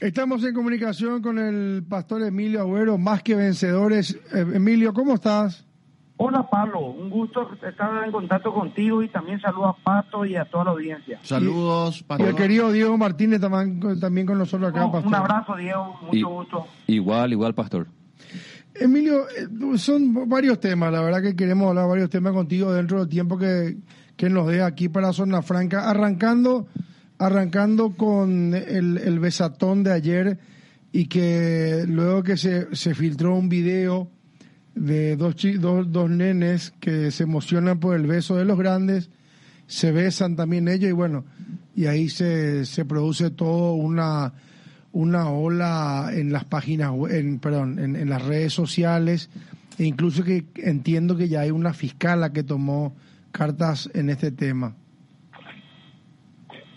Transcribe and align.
Estamos 0.00 0.44
en 0.44 0.54
comunicación 0.54 1.20
con 1.22 1.38
el 1.38 1.82
pastor 1.88 2.22
Emilio 2.22 2.60
Agüero, 2.60 2.98
más 2.98 3.22
que 3.22 3.34
vencedores. 3.34 4.16
Eh, 4.32 4.46
Emilio, 4.54 4.92
¿cómo 4.92 5.14
estás? 5.14 5.64
Hola 6.20 6.48
Pablo, 6.50 6.80
un 6.80 7.10
gusto 7.10 7.48
estar 7.54 8.04
en 8.04 8.10
contacto 8.10 8.52
contigo 8.52 9.02
y 9.04 9.08
también 9.08 9.40
saludo 9.40 9.66
a 9.68 9.76
Pato 9.76 10.24
y 10.24 10.34
a 10.34 10.44
toda 10.44 10.64
la 10.64 10.70
audiencia. 10.72 11.18
Saludos, 11.22 12.04
Y 12.18 12.22
el 12.22 12.34
querido 12.34 12.72
Diego 12.72 12.96
Martínez 12.98 13.40
también, 13.40 14.00
también 14.00 14.26
con 14.26 14.36
nosotros 14.38 14.70
acá, 14.70 14.84
Oh, 14.86 14.90
pastor. 14.92 15.08
un 15.08 15.14
abrazo 15.14 15.54
Diego, 15.56 15.96
mucho 16.02 16.16
Y- 16.16 16.22
gusto. 16.22 16.66
Igual, 16.88 17.32
igual, 17.32 17.54
pastor. 17.54 17.86
Emilio, 18.74 19.28
eh, 19.28 19.78
son 19.78 20.28
varios 20.28 20.58
temas, 20.60 20.92
la 20.92 21.00
verdad 21.02 21.22
que 21.22 21.36
queremos 21.36 21.68
hablar 21.68 21.88
varios 21.88 22.10
temas 22.10 22.32
contigo 22.32 22.72
dentro 22.72 22.98
del 22.98 23.08
tiempo 23.08 23.38
que, 23.38 23.76
que 24.16 24.28
nos 24.28 24.48
dé 24.48 24.62
aquí 24.62 24.88
para 24.88 25.12
Zona 25.12 25.40
Franca, 25.42 25.88
arrancando, 25.88 26.66
arrancando 27.18 27.94
con 27.96 28.54
el, 28.54 28.98
el 28.98 29.18
besatón 29.18 29.82
de 29.82 29.92
ayer 29.92 30.38
y 30.92 31.06
que 31.06 31.84
luego 31.86 32.22
que 32.22 32.36
se, 32.36 32.74
se 32.74 32.94
filtró 32.94 33.36
un 33.36 33.48
video 33.48 34.10
de 34.74 35.16
dos, 35.16 35.36
dos, 35.58 35.90
dos 35.90 36.10
nenes 36.10 36.72
que 36.80 37.10
se 37.10 37.24
emocionan 37.24 37.80
por 37.80 37.96
el 37.96 38.06
beso 38.06 38.36
de 38.36 38.44
los 38.44 38.58
grandes, 38.58 39.10
se 39.66 39.92
besan 39.92 40.36
también 40.36 40.68
ellos 40.68 40.90
y 40.90 40.92
bueno, 40.92 41.24
y 41.74 41.86
ahí 41.86 42.08
se, 42.08 42.64
se 42.64 42.84
produce 42.84 43.30
todo 43.30 43.74
una 43.74 44.32
una 44.90 45.30
ola 45.30 46.10
en 46.12 46.32
las 46.32 46.44
páginas, 46.44 46.92
en, 47.10 47.38
perdón, 47.38 47.78
en, 47.78 47.94
en 47.94 48.08
las 48.08 48.22
redes 48.22 48.52
sociales, 48.52 49.28
e 49.78 49.84
incluso 49.84 50.24
que 50.24 50.46
entiendo 50.56 51.16
que 51.16 51.28
ya 51.28 51.40
hay 51.40 51.50
una 51.50 51.72
fiscala 51.72 52.32
que 52.32 52.42
tomó 52.42 52.96
cartas 53.30 53.90
en 53.94 54.10
este 54.10 54.32
tema. 54.32 54.74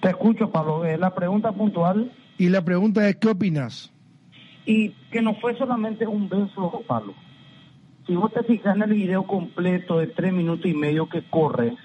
Te 0.01 0.09
escucho 0.09 0.49
Pablo, 0.51 0.85
Eh, 0.85 0.97
la 0.97 1.13
pregunta 1.13 1.51
puntual 1.51 2.11
Y 2.37 2.49
la 2.49 2.63
pregunta 2.63 3.07
es, 3.07 3.15
¿qué 3.17 3.29
opinas? 3.29 3.91
y 4.63 4.89
que 5.11 5.21
no 5.23 5.33
fue 5.35 5.57
solamente 5.57 6.05
un 6.05 6.29
beso 6.29 6.83
Pablo. 6.87 7.15
Si 8.05 8.15
vos 8.15 8.31
te 8.31 8.43
fijas 8.43 8.75
en 8.75 8.83
el 8.83 8.93
video 8.93 9.23
completo 9.23 9.97
de 9.97 10.07
tres 10.07 10.31
minutos 10.33 10.67
y 10.67 10.73
medio 10.75 11.09
que 11.09 11.23
corre, 11.23 11.75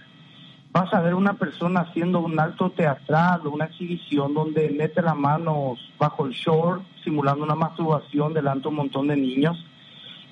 vas 0.73 0.93
a 0.93 1.01
ver 1.01 1.15
una 1.15 1.35
persona 1.35 1.81
haciendo 1.81 2.21
un 2.21 2.39
acto 2.39 2.71
teatral 2.71 3.47
una 3.47 3.65
exhibición 3.65 4.35
donde 4.35 4.69
mete 4.71 5.01
las 5.01 5.17
manos 5.17 5.79
bajo 5.99 6.27
el 6.27 6.33
short, 6.33 6.83
simulando 7.03 7.45
una 7.45 7.55
masturbación 7.55 8.35
delante 8.35 8.65
de 8.65 8.69
un 8.69 8.75
montón 8.77 9.09
de 9.09 9.17
niños. 9.17 9.57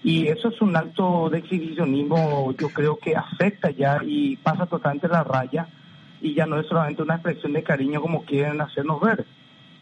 Y 0.03 0.27
eso 0.29 0.49
es 0.49 0.61
un 0.61 0.77
acto 0.77 1.31
de 1.31 1.39
exhibicionismo, 1.39 2.53
yo 2.59 2.69
creo 2.69 2.99
que 2.99 3.17
afecta 3.17 3.71
ya 3.71 4.01
y 4.05 4.37
pasa 4.37 4.67
totalmente 4.67 5.09
la 5.09 5.25
raya 5.25 5.67
y 6.25 6.33
ya 6.35 6.47
no 6.47 6.59
es 6.59 6.67
solamente 6.67 7.03
una 7.03 7.15
expresión 7.17 7.53
de 7.53 7.63
cariño 7.63 8.01
como 8.01 8.25
quieren 8.25 8.61
hacernos 8.63 8.99
ver. 9.01 9.27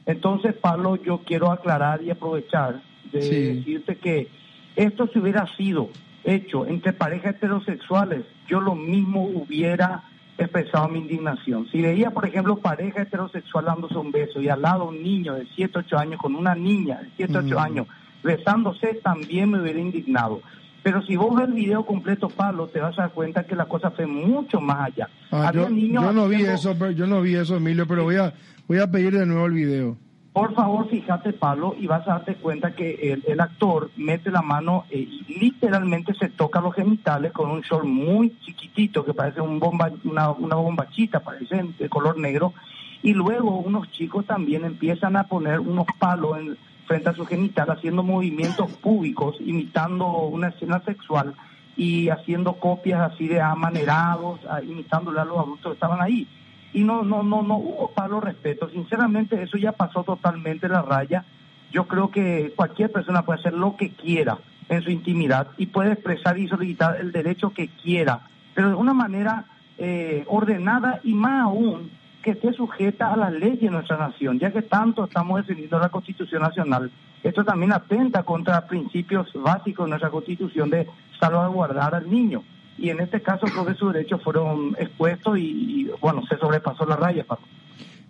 Entonces, 0.06 0.54
Pablo, 0.54 0.96
yo 0.96 1.18
quiero 1.24 1.52
aclarar 1.52 2.02
y 2.02 2.10
aprovechar 2.10 2.82
de 3.12 3.22
Sí. 3.22 3.54
decirte 3.58 3.96
que 3.96 4.28
esto 4.74 5.06
si 5.12 5.20
hubiera 5.20 5.46
sido 5.56 5.90
hecho 6.24 6.66
entre 6.66 6.92
parejas 6.92 7.36
heterosexuales, 7.36 8.24
yo 8.48 8.60
lo 8.60 8.74
mismo 8.74 9.22
hubiera 9.22 10.02
expresado 10.36 10.88
mi 10.88 10.98
indignación. 10.98 11.68
Si 11.70 11.80
veía, 11.80 12.10
por 12.10 12.26
ejemplo, 12.26 12.56
pareja 12.56 13.02
heterosexual 13.02 13.66
dándose 13.66 13.96
un 13.98 14.10
beso 14.10 14.40
y 14.40 14.48
al 14.48 14.62
lado 14.62 14.86
un 14.88 15.00
niño 15.00 15.34
de 15.34 15.46
7, 15.54 15.78
8 15.78 15.96
años 15.98 16.20
con 16.20 16.34
una 16.34 16.56
niña 16.56 17.00
de 17.02 17.08
7, 17.16 17.38
8 17.38 17.54
Mm. 17.54 17.62
años 17.62 17.86
besándose, 18.24 18.94
también 18.94 19.50
me 19.50 19.60
hubiera 19.60 19.78
indignado. 19.78 20.42
Pero 20.82 21.02
si 21.02 21.16
vos 21.16 21.34
ves 21.36 21.48
el 21.48 21.54
video 21.54 21.86
completo, 21.86 22.28
Pablo, 22.28 22.66
te 22.68 22.80
vas 22.80 22.98
a 22.98 23.02
dar 23.02 23.12
cuenta 23.12 23.44
que 23.44 23.54
la 23.54 23.66
cosa 23.66 23.90
fue 23.92 24.06
mucho 24.06 24.60
más 24.60 24.88
allá. 24.88 25.08
Ah, 25.30 25.48
Había 25.48 25.62
yo, 25.62 25.70
niños 25.70 26.04
yo 26.04 26.12
no 26.12 26.28
vi 26.28 26.42
eso, 26.42 26.74
pero 26.78 26.90
yo 26.90 27.06
no 27.06 27.20
vi 27.20 27.36
eso, 27.36 27.56
Emilio, 27.56 27.86
pero 27.86 28.04
voy 28.04 28.16
a 28.16 28.34
voy 28.66 28.78
a 28.78 28.90
pedir 28.90 29.16
de 29.16 29.26
nuevo 29.26 29.46
el 29.46 29.52
video. 29.52 29.96
Por 30.32 30.54
favor, 30.54 30.88
fíjate, 30.88 31.34
Pablo, 31.34 31.76
y 31.78 31.86
vas 31.86 32.08
a 32.08 32.12
darte 32.12 32.36
cuenta 32.36 32.74
que 32.74 33.12
el, 33.12 33.22
el 33.26 33.38
actor 33.38 33.90
mete 33.96 34.30
la 34.30 34.40
mano 34.40 34.86
eh, 34.90 34.98
y 34.98 35.38
literalmente 35.38 36.14
se 36.14 36.30
toca 36.30 36.58
los 36.60 36.74
genitales 36.74 37.32
con 37.32 37.50
un 37.50 37.60
short 37.60 37.84
muy 37.84 38.34
chiquitito 38.40 39.04
que 39.04 39.12
parece 39.12 39.42
un 39.42 39.60
bomba, 39.60 39.90
una, 40.04 40.30
una 40.30 40.56
bombachita, 40.56 41.20
parece 41.20 41.62
de 41.78 41.88
color 41.90 42.18
negro. 42.18 42.54
Y 43.02 43.12
luego 43.12 43.58
unos 43.58 43.90
chicos 43.90 44.24
también 44.24 44.64
empiezan 44.64 45.16
a 45.16 45.24
poner 45.24 45.60
unos 45.60 45.86
palos 45.98 46.38
en, 46.38 46.56
frente 46.86 47.10
a 47.10 47.14
su 47.14 47.24
genital, 47.26 47.70
haciendo 47.70 48.02
movimientos 48.02 48.70
públicos, 48.72 49.36
imitando 49.40 50.06
una 50.06 50.48
escena 50.48 50.82
sexual 50.84 51.34
y 51.76 52.08
haciendo 52.08 52.54
copias 52.54 53.12
así 53.12 53.28
de 53.28 53.40
amanerados, 53.40 54.40
ah, 54.48 54.60
imitándole 54.62 55.20
a 55.20 55.24
los 55.24 55.38
adultos 55.38 55.72
que 55.72 55.74
estaban 55.74 56.02
ahí. 56.02 56.26
Y 56.74 56.84
no 56.84 57.02
no 57.02 57.22
no 57.22 57.42
no 57.42 57.56
hubo 57.56 57.90
palo 57.90 58.20
respeto. 58.20 58.68
Sinceramente 58.70 59.42
eso 59.42 59.58
ya 59.58 59.72
pasó 59.72 60.04
totalmente 60.04 60.68
la 60.68 60.82
raya. 60.82 61.24
Yo 61.70 61.86
creo 61.86 62.10
que 62.10 62.52
cualquier 62.56 62.90
persona 62.90 63.24
puede 63.24 63.40
hacer 63.40 63.54
lo 63.54 63.76
que 63.76 63.90
quiera 63.90 64.38
en 64.68 64.82
su 64.82 64.90
intimidad 64.90 65.48
y 65.56 65.66
puede 65.66 65.92
expresar 65.92 66.38
y 66.38 66.48
solicitar 66.48 67.00
el 67.00 67.12
derecho 67.12 67.50
que 67.50 67.68
quiera 67.68 68.28
pero 68.54 68.68
de 68.68 68.74
una 68.74 68.94
manera 68.94 69.46
eh, 69.78 70.24
ordenada 70.28 71.00
y 71.02 71.14
más 71.14 71.42
aún 71.42 71.90
que 72.22 72.30
esté 72.32 72.52
sujeta 72.52 73.12
a 73.12 73.16
las 73.16 73.32
leyes 73.32 73.60
de 73.60 73.70
nuestra 73.70 73.96
nación 73.98 74.38
ya 74.38 74.52
que 74.52 74.62
tanto 74.62 75.04
estamos 75.04 75.38
defendiendo 75.40 75.78
la 75.78 75.88
Constitución 75.88 76.42
Nacional 76.42 76.90
esto 77.22 77.44
también 77.44 77.72
atenta 77.72 78.22
contra 78.22 78.66
principios 78.66 79.28
básicos 79.34 79.86
de 79.86 79.90
nuestra 79.90 80.10
Constitución 80.10 80.70
de 80.70 80.86
salvaguardar 81.20 81.94
al 81.94 82.10
niño 82.10 82.42
y 82.78 82.88
en 82.88 83.00
este 83.00 83.20
caso 83.20 83.46
creo 83.46 83.66
que 83.66 83.74
sus 83.74 83.92
derechos 83.92 84.22
fueron 84.22 84.74
expuestos 84.78 85.38
y, 85.38 85.42
y, 85.42 85.90
bueno, 86.00 86.22
se 86.26 86.36
sobrepasó 86.38 86.84
la 86.86 86.96
raya. 86.96 87.22
Pablo. 87.24 87.44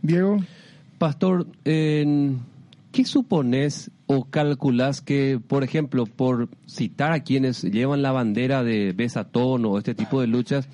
Diego, 0.01 0.37
Pastor, 0.99 1.47
en- 1.65 2.41
¿qué 2.93 3.05
supones 3.05 3.91
o 4.07 4.25
calculas 4.31 5.01
que, 5.01 5.41
por 5.47 5.65
ejemplo, 5.65 6.07
por 6.07 6.49
citar 6.67 7.13
a 7.13 7.21
quienes 7.25 7.63
llevan 7.65 8.03
la 8.03 8.13
bandera 8.13 8.63
de 8.63 8.93
besatón 8.93 9.65
o 9.67 9.79
este 9.79 9.95
tipo 9.95 10.21
de 10.21 10.29
luchas, 10.29 10.69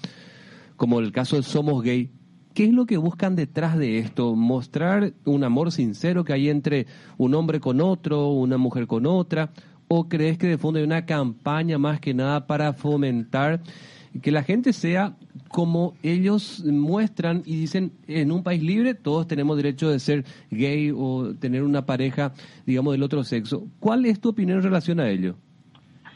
como 0.76 1.00
el 1.00 1.10
caso 1.10 1.36
de 1.36 1.42
Somos 1.42 1.82
Gay, 1.82 2.10
¿qué 2.58 2.64
es 2.64 2.72
lo 2.72 2.86
que 2.86 2.96
buscan 2.96 3.36
detrás 3.36 3.78
de 3.78 4.00
esto? 4.00 4.34
¿Mostrar 4.34 5.12
un 5.24 5.44
amor 5.44 5.70
sincero 5.70 6.24
que 6.24 6.32
hay 6.32 6.48
entre 6.48 6.88
un 7.16 7.36
hombre 7.36 7.60
con 7.60 7.80
otro, 7.80 8.30
una 8.30 8.58
mujer 8.58 8.88
con 8.88 9.06
otra? 9.06 9.50
¿O 9.86 10.08
crees 10.08 10.38
que 10.38 10.48
de 10.48 10.58
fondo 10.58 10.80
hay 10.80 10.84
una 10.84 11.06
campaña 11.06 11.78
más 11.78 12.00
que 12.00 12.14
nada 12.14 12.48
para 12.48 12.72
fomentar 12.72 13.60
que 14.20 14.32
la 14.32 14.42
gente 14.42 14.72
sea 14.72 15.14
como 15.46 15.94
ellos 16.02 16.64
muestran 16.64 17.44
y 17.46 17.60
dicen, 17.60 17.92
en 18.08 18.32
un 18.32 18.42
país 18.42 18.60
libre 18.60 18.94
todos 18.94 19.28
tenemos 19.28 19.56
derecho 19.56 19.88
de 19.88 20.00
ser 20.00 20.24
gay 20.50 20.90
o 20.92 21.32
tener 21.38 21.62
una 21.62 21.86
pareja, 21.86 22.32
digamos, 22.66 22.90
del 22.90 23.04
otro 23.04 23.22
sexo? 23.22 23.68
¿Cuál 23.78 24.04
es 24.04 24.18
tu 24.18 24.30
opinión 24.30 24.58
en 24.58 24.64
relación 24.64 24.98
a 24.98 25.08
ello? 25.08 25.36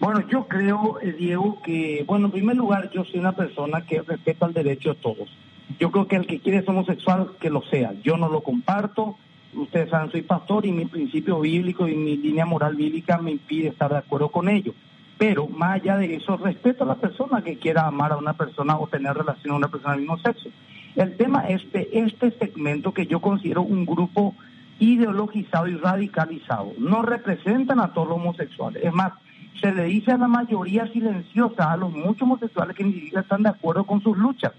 Bueno, 0.00 0.26
yo 0.28 0.48
creo, 0.48 0.98
eh, 1.02 1.14
Diego, 1.16 1.62
que, 1.62 2.04
bueno, 2.08 2.26
en 2.26 2.32
primer 2.32 2.56
lugar, 2.56 2.90
yo 2.92 3.04
soy 3.04 3.20
una 3.20 3.36
persona 3.36 3.86
que 3.86 4.02
respeta 4.02 4.46
el 4.46 4.54
derecho 4.54 4.94
de 4.94 4.96
todos. 4.96 5.28
Yo 5.78 5.90
creo 5.90 6.08
que 6.08 6.16
el 6.16 6.26
que 6.26 6.40
quiere 6.40 6.60
ser 6.60 6.70
homosexual, 6.70 7.32
que 7.40 7.50
lo 7.50 7.62
sea. 7.62 7.94
Yo 8.02 8.16
no 8.16 8.28
lo 8.28 8.42
comparto. 8.42 9.16
Ustedes 9.54 9.90
saben, 9.90 10.10
soy 10.10 10.22
pastor 10.22 10.64
y 10.66 10.72
mi 10.72 10.86
principio 10.86 11.40
bíblico 11.40 11.86
y 11.86 11.94
mi 11.94 12.16
línea 12.16 12.46
moral 12.46 12.74
bíblica 12.74 13.18
me 13.18 13.32
impide 13.32 13.68
estar 13.68 13.90
de 13.90 13.98
acuerdo 13.98 14.30
con 14.30 14.48
ello. 14.48 14.74
Pero 15.18 15.46
más 15.46 15.74
allá 15.74 15.98
de 15.98 16.14
eso, 16.14 16.36
respeto 16.36 16.84
a 16.84 16.86
la 16.86 16.94
persona 16.96 17.42
que 17.42 17.58
quiera 17.58 17.86
amar 17.86 18.12
a 18.12 18.16
una 18.16 18.32
persona 18.32 18.78
o 18.78 18.86
tener 18.86 19.14
relación 19.14 19.54
a 19.54 19.58
una 19.58 19.68
persona 19.68 19.92
del 19.92 20.02
mismo 20.02 20.18
sexo. 20.18 20.48
El 20.96 21.16
tema 21.16 21.48
es 21.48 21.70
de 21.72 21.88
este 21.92 22.30
segmento 22.32 22.92
que 22.92 23.06
yo 23.06 23.20
considero 23.20 23.62
un 23.62 23.86
grupo 23.86 24.34
ideologizado 24.78 25.68
y 25.68 25.76
radicalizado. 25.76 26.72
No 26.78 27.02
representan 27.02 27.78
a 27.78 27.92
todos 27.92 28.08
los 28.08 28.16
homosexuales. 28.16 28.82
Es 28.84 28.92
más, 28.92 29.12
se 29.60 29.72
le 29.72 29.84
dice 29.84 30.12
a 30.12 30.18
la 30.18 30.28
mayoría 30.28 30.86
silenciosa, 30.88 31.70
a 31.70 31.76
los 31.76 31.92
muchos 31.92 32.22
homosexuales 32.22 32.74
que 32.74 32.84
ni 32.84 32.94
siquiera 32.94 33.20
están 33.20 33.42
de 33.42 33.50
acuerdo 33.50 33.84
con 33.84 34.02
sus 34.02 34.16
luchas. 34.18 34.52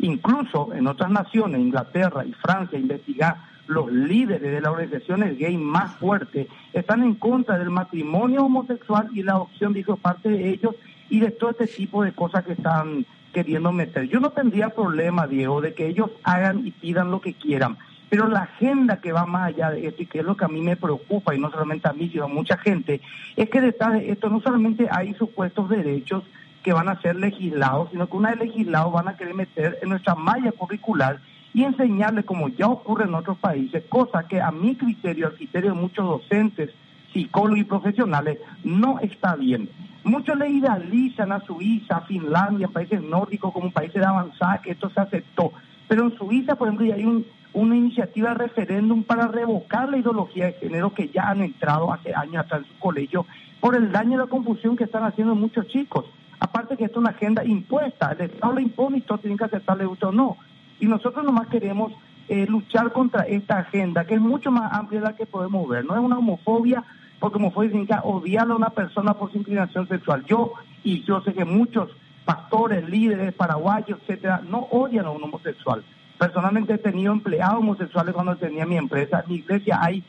Incluso 0.00 0.72
en 0.74 0.86
otras 0.86 1.10
naciones, 1.10 1.60
Inglaterra 1.60 2.24
y 2.24 2.32
Francia, 2.32 2.78
investigar 2.78 3.36
los 3.66 3.90
líderes 3.90 4.52
de 4.52 4.60
las 4.60 4.70
organizaciones 4.70 5.38
gay 5.38 5.56
más 5.56 5.96
fuertes 5.96 6.46
están 6.72 7.02
en 7.02 7.14
contra 7.14 7.58
del 7.58 7.70
matrimonio 7.70 8.44
homosexual 8.44 9.08
y 9.12 9.22
la 9.22 9.32
adopción 9.32 9.72
de 9.72 9.84
parte 10.00 10.28
de 10.28 10.50
ellos 10.50 10.74
y 11.08 11.20
de 11.20 11.30
todo 11.30 11.50
este 11.50 11.66
tipo 11.66 12.04
de 12.04 12.12
cosas 12.12 12.44
que 12.44 12.52
están 12.52 13.06
queriendo 13.32 13.72
meter. 13.72 14.08
Yo 14.08 14.20
no 14.20 14.30
tendría 14.30 14.70
problema, 14.70 15.26
Diego, 15.26 15.60
de 15.60 15.74
que 15.74 15.86
ellos 15.88 16.10
hagan 16.22 16.66
y 16.66 16.70
pidan 16.70 17.10
lo 17.10 17.20
que 17.20 17.34
quieran, 17.34 17.76
pero 18.08 18.28
la 18.28 18.42
agenda 18.42 19.00
que 19.00 19.12
va 19.12 19.26
más 19.26 19.48
allá 19.48 19.70
de 19.70 19.86
esto 19.86 20.02
y 20.02 20.06
que 20.06 20.20
es 20.20 20.24
lo 20.24 20.36
que 20.36 20.44
a 20.44 20.48
mí 20.48 20.60
me 20.60 20.76
preocupa, 20.76 21.34
y 21.34 21.38
no 21.38 21.50
solamente 21.50 21.88
a 21.88 21.92
mí, 21.92 22.08
sino 22.08 22.24
a 22.24 22.28
mucha 22.28 22.56
gente, 22.56 23.00
es 23.36 23.50
que 23.50 23.60
detrás 23.60 23.94
de 23.94 24.10
esto 24.10 24.30
no 24.30 24.40
solamente 24.40 24.88
hay 24.90 25.14
supuestos 25.14 25.68
derechos, 25.68 26.24
que 26.66 26.72
van 26.72 26.88
a 26.88 27.00
ser 27.00 27.14
legislados, 27.14 27.90
sino 27.92 28.08
que 28.08 28.16
una 28.16 28.30
vez 28.30 28.40
legislados 28.40 28.92
van 28.92 29.06
a 29.06 29.16
querer 29.16 29.34
meter 29.34 29.78
en 29.82 29.88
nuestra 29.88 30.16
malla 30.16 30.50
curricular 30.50 31.20
y 31.54 31.62
enseñarle, 31.62 32.24
como 32.24 32.48
ya 32.48 32.66
ocurre 32.66 33.04
en 33.04 33.14
otros 33.14 33.38
países, 33.38 33.84
cosa 33.88 34.26
que 34.26 34.40
a 34.40 34.50
mi 34.50 34.74
criterio, 34.74 35.28
al 35.28 35.34
criterio 35.34 35.74
de 35.74 35.80
muchos 35.80 36.04
docentes, 36.04 36.70
psicólogos 37.12 37.60
y 37.60 37.64
profesionales, 37.64 38.38
no 38.64 38.98
está 38.98 39.36
bien. 39.36 39.70
Muchos 40.02 40.36
le 40.36 40.50
idealizan 40.50 41.30
a 41.30 41.38
Suiza, 41.38 41.98
a 41.98 42.00
Finlandia, 42.00 42.66
países 42.66 43.00
nórdicos 43.00 43.52
como 43.52 43.70
países 43.70 44.00
de 44.00 44.04
avanzada, 44.04 44.60
que 44.60 44.72
esto 44.72 44.90
se 44.90 45.00
aceptó. 45.00 45.52
Pero 45.86 46.02
en 46.02 46.18
Suiza, 46.18 46.56
por 46.56 46.66
ejemplo, 46.66 46.84
ya 46.84 46.96
hay 46.96 47.04
un, 47.04 47.24
una 47.52 47.76
iniciativa 47.76 48.30
de 48.30 48.38
referéndum 48.38 49.04
para 49.04 49.28
revocar 49.28 49.88
la 49.88 49.98
ideología 49.98 50.46
de 50.46 50.54
género 50.54 50.92
que 50.92 51.10
ya 51.10 51.28
han 51.28 51.42
entrado 51.42 51.92
hace 51.92 52.12
años 52.12 52.44
atrás 52.44 52.62
en 52.62 52.72
su 52.72 52.78
colegio 52.80 53.24
por 53.60 53.76
el 53.76 53.92
daño 53.92 54.14
y 54.14 54.16
la 54.16 54.26
confusión 54.26 54.76
que 54.76 54.82
están 54.82 55.04
haciendo 55.04 55.36
muchos 55.36 55.68
chicos. 55.68 56.06
Aparte 56.38 56.76
que 56.76 56.84
esto 56.84 56.98
es 56.98 57.02
una 57.02 57.10
agenda 57.10 57.44
impuesta, 57.44 58.12
el 58.12 58.30
Estado 58.30 58.54
lo 58.54 58.60
impone 58.60 58.98
y 58.98 59.00
todos 59.02 59.20
tienen 59.20 59.38
que 59.38 59.44
aceptarle 59.44 59.86
gusto 59.86 60.08
o 60.08 60.12
no. 60.12 60.36
Y 60.78 60.86
nosotros 60.86 61.24
nomás 61.24 61.48
queremos 61.48 61.92
eh, 62.28 62.46
luchar 62.46 62.92
contra 62.92 63.22
esta 63.22 63.58
agenda, 63.58 64.04
que 64.04 64.14
es 64.14 64.20
mucho 64.20 64.50
más 64.50 64.72
amplia 64.72 65.00
de 65.00 65.06
la 65.06 65.16
que 65.16 65.26
podemos 65.26 65.68
ver. 65.68 65.84
No 65.84 65.94
es 65.94 66.00
una 66.00 66.18
homofobia, 66.18 66.84
porque 67.18 67.38
homofobia 67.38 67.70
significa 67.70 68.02
odiar 68.02 68.50
a 68.50 68.54
una 68.54 68.70
persona 68.70 69.14
por 69.14 69.32
su 69.32 69.38
inclinación 69.38 69.88
sexual. 69.88 70.24
Yo, 70.26 70.52
y 70.82 71.02
yo 71.04 71.20
sé 71.22 71.32
que 71.32 71.44
muchos 71.44 71.90
pastores, 72.24 72.88
líderes, 72.88 73.32
paraguayos, 73.32 73.98
etcétera, 74.02 74.42
no 74.48 74.58
odian 74.70 75.06
a 75.06 75.10
un 75.10 75.22
homosexual. 75.22 75.84
Personalmente 76.18 76.74
he 76.74 76.78
tenido 76.78 77.12
empleados 77.12 77.60
homosexuales 77.60 78.14
cuando 78.14 78.36
tenía 78.36 78.66
mi 78.66 78.76
empresa. 78.76 79.24
Mi 79.28 79.36
iglesia 79.36 79.78
hay 79.80 80.02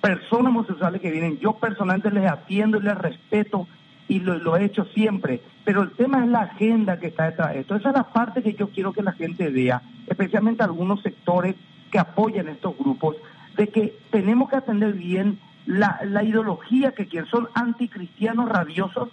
personas 0.00 0.50
homosexuales 0.50 1.00
que 1.00 1.10
vienen. 1.10 1.38
Yo 1.38 1.54
personalmente 1.54 2.10
les 2.10 2.30
atiendo 2.30 2.78
y 2.78 2.82
les 2.82 2.96
respeto 2.96 3.66
y 4.08 4.20
lo, 4.20 4.56
he 4.56 4.64
hecho 4.64 4.84
siempre. 4.86 5.40
Pero 5.64 5.82
el 5.82 5.90
tema 5.92 6.24
es 6.24 6.30
la 6.30 6.40
agenda 6.40 6.98
que 6.98 7.08
está 7.08 7.30
detrás 7.30 7.54
de 7.54 7.60
esto. 7.60 7.76
Esa 7.76 7.90
es 7.90 7.94
la 7.94 8.12
parte 8.12 8.42
que 8.42 8.54
yo 8.54 8.68
quiero 8.68 8.92
que 8.92 9.02
la 9.02 9.12
gente 9.12 9.48
vea, 9.50 9.82
especialmente 10.06 10.62
algunos 10.62 11.02
sectores 11.02 11.56
que 11.90 11.98
apoyan 11.98 12.48
estos 12.48 12.76
grupos, 12.76 13.16
de 13.56 13.68
que 13.68 13.96
tenemos 14.10 14.50
que 14.50 14.56
atender 14.56 14.94
bien 14.94 15.38
la, 15.66 16.00
la 16.04 16.22
ideología 16.22 16.92
que 16.92 17.06
quieren. 17.06 17.30
Son 17.30 17.48
anticristianos 17.54 18.48
rabiosos, 18.48 19.08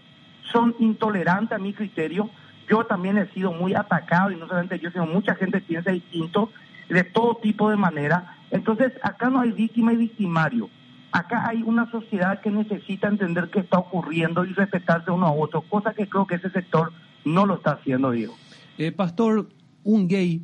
son 0.51 0.75
intolerantes 0.79 1.57
a 1.57 1.61
mi 1.61 1.73
criterio. 1.73 2.29
Yo 2.67 2.85
también 2.85 3.17
he 3.17 3.27
sido 3.27 3.51
muy 3.53 3.73
atacado, 3.75 4.31
y 4.31 4.35
no 4.35 4.47
solamente 4.47 4.79
yo, 4.79 4.91
sino 4.91 5.05
mucha 5.05 5.35
gente 5.35 5.61
piensa 5.61 5.91
distinto, 5.91 6.51
de 6.89 7.03
todo 7.03 7.35
tipo 7.35 7.69
de 7.69 7.77
manera. 7.77 8.35
Entonces, 8.49 8.91
acá 9.01 9.29
no 9.29 9.39
hay 9.39 9.51
víctima 9.51 9.93
y 9.93 9.97
victimario 9.97 10.69
Acá 11.11 11.47
hay 11.49 11.61
una 11.63 11.89
sociedad 11.91 12.39
que 12.39 12.49
necesita 12.49 13.07
entender 13.07 13.49
qué 13.49 13.59
está 13.59 13.79
ocurriendo 13.79 14.45
y 14.45 14.53
respetarse 14.53 15.11
uno 15.11 15.27
a 15.27 15.31
otro, 15.33 15.61
cosa 15.61 15.93
que 15.93 16.07
creo 16.07 16.25
que 16.25 16.35
ese 16.35 16.49
sector 16.51 16.93
no 17.25 17.45
lo 17.45 17.55
está 17.55 17.71
haciendo, 17.71 18.11
Diego. 18.11 18.33
Eh, 18.77 18.93
pastor, 18.93 19.49
un 19.83 20.07
gay 20.07 20.41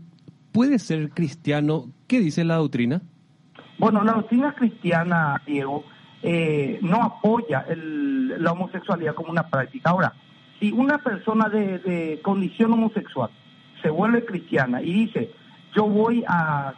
puede 0.52 0.78
ser 0.80 1.12
cristiano. 1.12 1.86
¿Qué 2.08 2.20
dice 2.20 2.44
la 2.44 2.56
doctrina? 2.56 3.02
Bueno, 3.78 4.04
la 4.04 4.14
doctrina 4.14 4.54
cristiana, 4.56 5.42
Diego, 5.46 5.86
eh, 6.22 6.80
no 6.82 7.02
apoya 7.02 7.64
el, 7.70 8.44
la 8.44 8.52
homosexualidad 8.52 9.16
como 9.16 9.32
una 9.32 9.48
práctica. 9.48 9.92
Ahora, 9.92 10.14
si 10.60 10.72
una 10.74 10.98
persona 10.98 11.48
de, 11.48 11.80
de, 11.80 12.20
condición 12.22 12.74
homosexual 12.74 13.30
se 13.82 13.90
vuelve 13.90 14.26
cristiana 14.26 14.82
y 14.82 14.92
dice, 15.06 15.32
yo 15.74 15.86
voy 15.86 16.26
a 16.28 16.74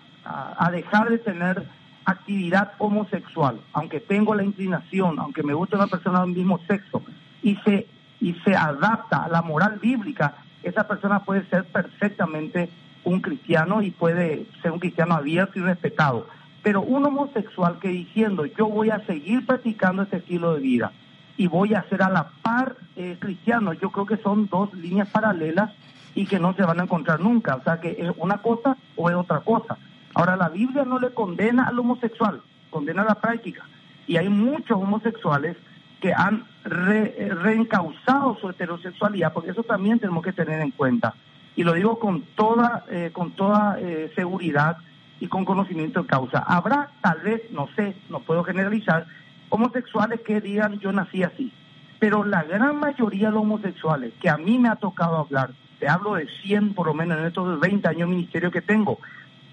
dejar 0.71 1.09
de 1.09 1.17
tener 1.17 1.65
actividad 2.11 2.73
homosexual, 2.77 3.59
aunque 3.73 3.99
tengo 3.99 4.35
la 4.35 4.43
inclinación, 4.43 5.19
aunque 5.19 5.43
me 5.43 5.53
guste 5.53 5.75
una 5.75 5.87
persona 5.87 6.21
del 6.21 6.31
mismo 6.31 6.59
sexo, 6.67 7.01
y 7.41 7.55
se, 7.57 7.87
y 8.19 8.33
se 8.45 8.55
adapta 8.55 9.23
a 9.23 9.29
la 9.29 9.41
moral 9.41 9.79
bíblica, 9.81 10.35
esa 10.63 10.87
persona 10.87 11.23
puede 11.23 11.45
ser 11.49 11.65
perfectamente 11.65 12.69
un 13.03 13.21
cristiano 13.21 13.81
y 13.81 13.91
puede 13.91 14.45
ser 14.61 14.71
un 14.71 14.79
cristiano 14.79 15.15
abierto 15.15 15.59
y 15.59 15.61
respetado. 15.61 16.27
Pero 16.61 16.81
un 16.81 17.05
homosexual 17.05 17.79
que 17.79 17.87
diciendo 17.87 18.45
yo 18.45 18.67
voy 18.67 18.89
a 18.89 19.05
seguir 19.05 19.45
practicando 19.45 20.03
este 20.03 20.17
estilo 20.17 20.53
de 20.53 20.59
vida 20.59 20.91
y 21.37 21.47
voy 21.47 21.73
a 21.73 21.83
ser 21.83 22.03
a 22.03 22.09
la 22.09 22.31
par 22.41 22.75
eh, 22.97 23.15
cristiano, 23.17 23.71
yo 23.73 23.91
creo 23.91 24.05
que 24.05 24.17
son 24.17 24.47
dos 24.47 24.73
líneas 24.73 25.09
paralelas 25.09 25.71
y 26.13 26.25
que 26.25 26.39
no 26.39 26.53
se 26.53 26.63
van 26.63 26.81
a 26.81 26.83
encontrar 26.83 27.21
nunca. 27.21 27.55
O 27.55 27.63
sea 27.63 27.79
que 27.79 27.95
es 27.97 28.11
una 28.17 28.39
cosa 28.39 28.75
o 28.97 29.09
es 29.09 29.15
otra 29.15 29.39
cosa. 29.39 29.77
Ahora, 30.19 30.35
la 30.35 30.49
Biblia 30.49 30.83
no 30.83 30.99
le 30.99 31.13
condena 31.13 31.69
al 31.69 31.79
homosexual, 31.79 32.41
condena 32.69 33.05
la 33.05 33.15
práctica. 33.15 33.63
Y 34.05 34.17
hay 34.17 34.27
muchos 34.27 34.77
homosexuales 34.77 35.55
que 36.01 36.13
han 36.13 36.43
re, 36.65 37.29
reencauzado 37.41 38.37
su 38.41 38.49
heterosexualidad, 38.49 39.31
porque 39.31 39.51
eso 39.51 39.63
también 39.63 39.97
tenemos 39.97 40.21
que 40.21 40.33
tener 40.33 40.59
en 40.59 40.71
cuenta. 40.71 41.15
Y 41.55 41.63
lo 41.63 41.71
digo 41.71 41.99
con 41.99 42.23
toda, 42.35 42.83
eh, 42.89 43.11
con 43.13 43.31
toda 43.31 43.79
eh, 43.79 44.11
seguridad 44.13 44.75
y 45.21 45.27
con 45.27 45.45
conocimiento 45.45 46.01
de 46.01 46.07
causa. 46.09 46.39
Habrá, 46.39 46.89
tal 46.99 47.21
vez, 47.21 47.43
no 47.51 47.69
sé, 47.77 47.95
no 48.09 48.19
puedo 48.19 48.43
generalizar, 48.43 49.05
homosexuales 49.47 50.19
que 50.19 50.41
digan 50.41 50.79
yo 50.79 50.91
nací 50.91 51.23
así. 51.23 51.53
Pero 51.97 52.25
la 52.25 52.43
gran 52.43 52.77
mayoría 52.77 53.27
de 53.27 53.35
los 53.35 53.43
homosexuales 53.43 54.11
que 54.19 54.29
a 54.29 54.35
mí 54.35 54.59
me 54.59 54.67
ha 54.67 54.75
tocado 54.75 55.15
hablar, 55.15 55.51
te 55.79 55.87
hablo 55.87 56.15
de 56.15 56.27
100 56.43 56.73
por 56.73 56.87
lo 56.87 56.93
menos 56.93 57.19
en 57.19 57.25
estos 57.27 57.57
20 57.57 57.87
años 57.87 58.09
ministerio 58.09 58.51
que 58.51 58.61
tengo, 58.61 58.99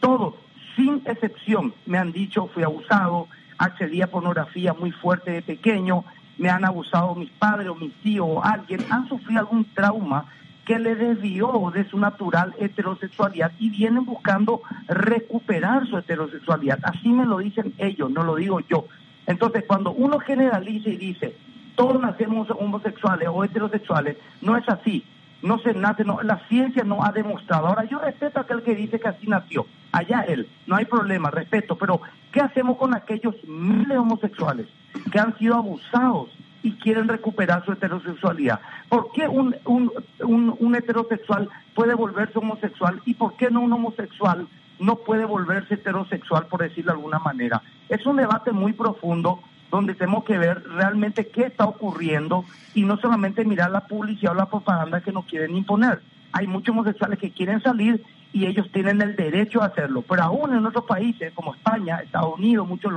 todos 0.01 0.35
sin 0.77 1.03
excepción 1.07 1.75
me 1.87 1.99
han 1.99 2.13
dicho 2.13 2.49
fui 2.55 2.63
abusado, 2.63 3.27
accedí 3.59 4.03
a 4.03 4.11
pornografía 4.11 4.75
muy 4.75 4.93
fuerte 4.93 5.33
de 5.33 5.43
pequeño, 5.43 6.05
me 6.39 6.51
han 6.51 6.65
abusado 6.65 7.15
mis 7.15 7.31
padres 7.31 7.69
o 7.69 7.75
mis 7.75 7.95
tíos 8.03 8.27
o 8.29 8.45
alguien, 8.45 8.85
han 8.91 9.09
sufrido 9.09 9.41
algún 9.41 9.65
trauma 9.75 10.27
que 10.67 10.79
le 10.79 10.97
desvió 10.97 11.71
de 11.73 11.89
su 11.89 11.99
natural 11.99 12.55
heterosexualidad 12.59 13.53
y 13.59 13.71
vienen 13.71 14.05
buscando 14.05 14.63
recuperar 14.89 15.87
su 15.87 15.97
heterosexualidad. 15.97 16.81
Así 16.83 17.09
me 17.09 17.25
lo 17.25 17.39
dicen 17.39 17.73
ellos, 17.79 18.11
no 18.11 18.25
lo 18.25 18.35
digo 18.35 18.61
yo. 18.61 18.87
Entonces, 19.27 19.65
cuando 19.67 19.93
uno 19.93 20.19
generaliza 20.19 20.91
y 20.91 20.97
dice, 20.97 21.37
todos 21.77 22.01
nacemos 22.01 22.49
homosexuales 22.51 23.29
o 23.33 23.45
heterosexuales, 23.45 24.17
no 24.41 24.57
es 24.57 24.69
así 24.69 25.05
no 25.43 25.59
se 25.59 25.75
nace, 25.75 26.05
no, 26.05 26.21
la 26.23 26.39
ciencia 26.49 26.85
no 26.85 27.05
ha 27.05 27.13
demostrado. 27.13 27.67
Ahora, 27.67 27.85
yo 27.85 27.99
respeto 27.99 28.39
a 28.39 28.43
aquel 28.43 28.63
que 28.63 28.75
dice 28.75 28.99
que 28.99 29.09
así 29.09 29.27
nació, 29.27 29.67
allá 29.93 30.23
él, 30.23 30.49
no 30.67 30.77
hay 30.77 30.85
problema, 30.85 31.31
respeto, 31.31 31.77
pero 31.77 32.01
¿qué 32.33 32.41
hacemos 32.41 32.77
con 32.77 32.95
aquellos 32.95 33.35
miles 33.47 33.89
de 33.89 33.99
homosexuales 33.99 34.67
que 35.11 35.19
han 35.19 35.37
sido 35.39 35.55
abusados 35.55 36.31
y 36.63 36.73
quieren 36.73 37.09
recuperar 37.09 37.65
su 37.65 37.73
heterosexualidad? 37.73 38.61
¿Por 38.89 39.13
qué 39.13 39.29
un, 39.29 39.55
un, 39.65 39.93
un, 40.21 40.57
un 40.59 40.75
heterosexual 40.75 41.49
puede 41.75 41.95
volverse 41.95 42.39
homosexual 42.39 43.01
y 43.05 43.15
por 43.15 43.37
qué 43.37 43.51
no 43.51 43.61
un 43.61 43.73
homosexual 43.73 44.49
no 44.79 44.97
puede 44.97 45.25
volverse 45.25 45.75
heterosexual, 45.75 46.47
por 46.47 46.63
decirlo 46.63 46.93
de 46.93 46.99
alguna 46.99 47.19
manera? 47.19 47.63
Es 47.89 48.05
un 48.07 48.17
debate 48.17 48.53
muy 48.53 48.73
profundo 48.73 49.41
donde 49.71 49.95
tenemos 49.95 50.25
que 50.25 50.39
ver 50.39 50.63
realmente 50.69 51.27
qué 51.29 51.45
está 51.45 51.65
ocurriendo 51.65 52.45
y 52.75 52.85
no 52.85 52.97
solamente 52.99 53.45
mirar 53.45 53.71
la 53.71 53.87
publicidad 53.87 54.33
o 54.33 54.37
la 54.37 54.47
propaganda 54.47 55.01
que 55.01 55.13
nos 55.13 55.27
quieren 55.27 55.57
imponer. 55.57 56.01
Hay 56.33 56.47
muchos 56.47 56.73
homosexuales 56.73 57.19
que 57.19 57.31
quieren 57.31 57.63
salir 57.63 58.05
y 58.33 58.47
ellos 58.47 58.71
tienen 58.73 59.01
el 59.01 59.17
derecho 59.17 59.63
a 59.63 59.67
hacerlo, 59.67 60.03
pero 60.03 60.23
aún 60.23 60.55
en 60.55 60.67
otros 60.67 60.85
países 60.85 61.33
como 61.35 61.55
España, 61.55 61.99
Estados 61.99 62.35
Unidos, 62.39 62.69
muchos 62.69 62.93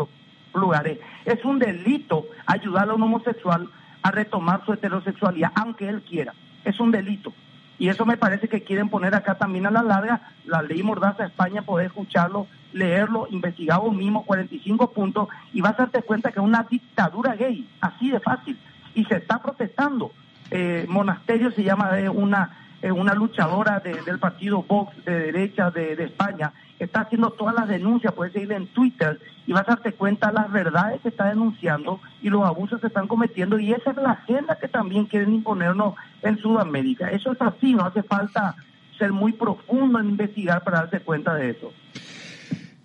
lugares, 0.53 0.99
es 1.25 1.43
un 1.45 1.59
delito 1.59 2.25
ayudar 2.45 2.89
a 2.89 2.93
un 2.93 3.03
homosexual 3.03 3.69
a 4.01 4.11
retomar 4.11 4.65
su 4.65 4.73
heterosexualidad, 4.73 5.51
aunque 5.55 5.87
él 5.87 6.01
quiera. 6.01 6.33
Es 6.65 6.79
un 6.79 6.91
delito. 6.91 7.33
Y 7.77 7.87
eso 7.87 8.05
me 8.05 8.17
parece 8.17 8.49
que 8.49 8.63
quieren 8.63 8.89
poner 8.89 9.15
acá 9.15 9.35
también 9.35 9.65
a 9.65 9.71
la 9.71 9.81
larga. 9.81 10.21
La 10.45 10.61
ley 10.61 10.83
Mordaza 10.83 11.25
España, 11.25 11.61
poder 11.61 11.87
escucharlo 11.87 12.47
leerlo, 12.73 13.27
investigar 13.31 13.79
vos 13.79 13.95
mismo, 13.95 14.25
45 14.25 14.91
puntos, 14.91 15.27
y 15.53 15.61
vas 15.61 15.73
a 15.73 15.83
darte 15.83 16.01
cuenta 16.03 16.31
que 16.31 16.39
es 16.39 16.45
una 16.45 16.65
dictadura 16.69 17.35
gay, 17.35 17.67
así 17.81 18.11
de 18.11 18.19
fácil. 18.19 18.57
Y 18.95 19.05
se 19.05 19.17
está 19.17 19.41
protestando. 19.41 20.11
Eh, 20.51 20.85
Monasterio 20.89 21.51
se 21.51 21.63
llama 21.63 21.91
de 21.91 22.09
una 22.09 22.55
es 22.81 22.91
una 22.91 23.13
luchadora 23.13 23.79
de, 23.79 24.01
del 24.03 24.19
partido 24.19 24.63
Vox 24.63 24.95
de 25.03 25.19
derecha 25.19 25.69
de, 25.69 25.95
de, 25.95 26.05
España, 26.05 26.53
está 26.79 27.01
haciendo 27.01 27.31
todas 27.31 27.53
las 27.53 27.67
denuncias, 27.67 28.13
puedes 28.13 28.33
seguirle 28.33 28.55
en 28.55 28.67
Twitter 28.67 29.19
y 29.45 29.51
vas 29.51 29.63
a 29.63 29.75
darte 29.75 29.93
cuenta 29.93 30.31
las 30.31 30.49
verdades 30.51 31.01
que 31.01 31.09
está 31.09 31.25
denunciando 31.25 31.99
y 32.21 32.29
los 32.29 32.45
abusos 32.45 32.79
que 32.79 32.87
están 32.87 33.07
cometiendo 33.07 33.59
y 33.59 33.73
esa 33.73 33.91
es 33.91 33.97
la 33.97 34.11
agenda 34.11 34.57
que 34.57 34.67
también 34.67 35.05
quieren 35.05 35.33
imponernos 35.33 35.95
en 36.21 36.37
Sudamérica. 36.37 37.11
Eso 37.11 37.33
es 37.33 37.41
así, 37.41 37.73
no 37.73 37.85
hace 37.85 38.03
falta 38.03 38.55
ser 38.97 39.11
muy 39.11 39.33
profundo 39.33 39.99
en 39.99 40.09
investigar 40.09 40.63
para 40.63 40.81
darse 40.81 40.99
cuenta 40.99 41.33
de 41.35 41.51
eso. 41.51 41.73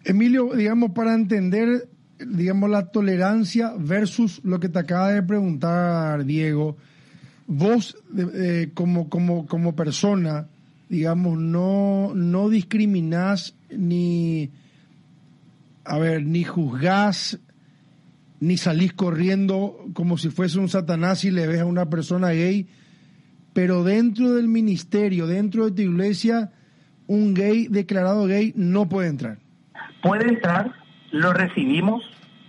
Emilio, 0.04 0.54
digamos, 0.54 0.92
para 0.92 1.14
entender, 1.14 1.88
digamos, 2.18 2.70
la 2.70 2.86
tolerancia 2.90 3.72
versus 3.78 4.40
lo 4.44 4.60
que 4.60 4.68
te 4.68 4.78
acaba 4.78 5.12
de 5.12 5.22
preguntar 5.22 6.24
Diego, 6.24 6.76
vos 7.46 7.96
eh, 8.16 8.26
eh 8.34 8.70
como, 8.74 9.08
como 9.08 9.74
persona, 9.74 10.48
digamos, 10.88 11.38
no, 11.38 12.12
no 12.14 12.48
discriminás 12.50 13.54
ni, 13.70 14.50
a 15.84 15.98
ver, 15.98 16.24
ni 16.24 16.44
juzgás, 16.44 17.38
ni 18.40 18.58
salís 18.58 18.92
corriendo 18.92 19.86
como 19.94 20.18
si 20.18 20.28
fuese 20.28 20.58
un 20.58 20.68
satanás 20.68 21.24
y 21.24 21.30
le 21.30 21.46
ves 21.46 21.60
a 21.60 21.64
una 21.64 21.88
persona 21.88 22.30
gay, 22.30 22.66
pero 23.54 23.84
dentro 23.84 24.34
del 24.34 24.48
ministerio, 24.48 25.26
dentro 25.26 25.64
de 25.64 25.70
tu 25.70 25.82
iglesia, 25.82 26.52
un 27.06 27.32
gay 27.32 27.68
declarado 27.68 28.26
gay 28.26 28.52
no 28.56 28.88
puede 28.88 29.08
entrar. 29.08 29.43
Puede 30.04 30.28
entrar, 30.28 30.70
lo 31.12 31.32
recibimos, 31.32 32.04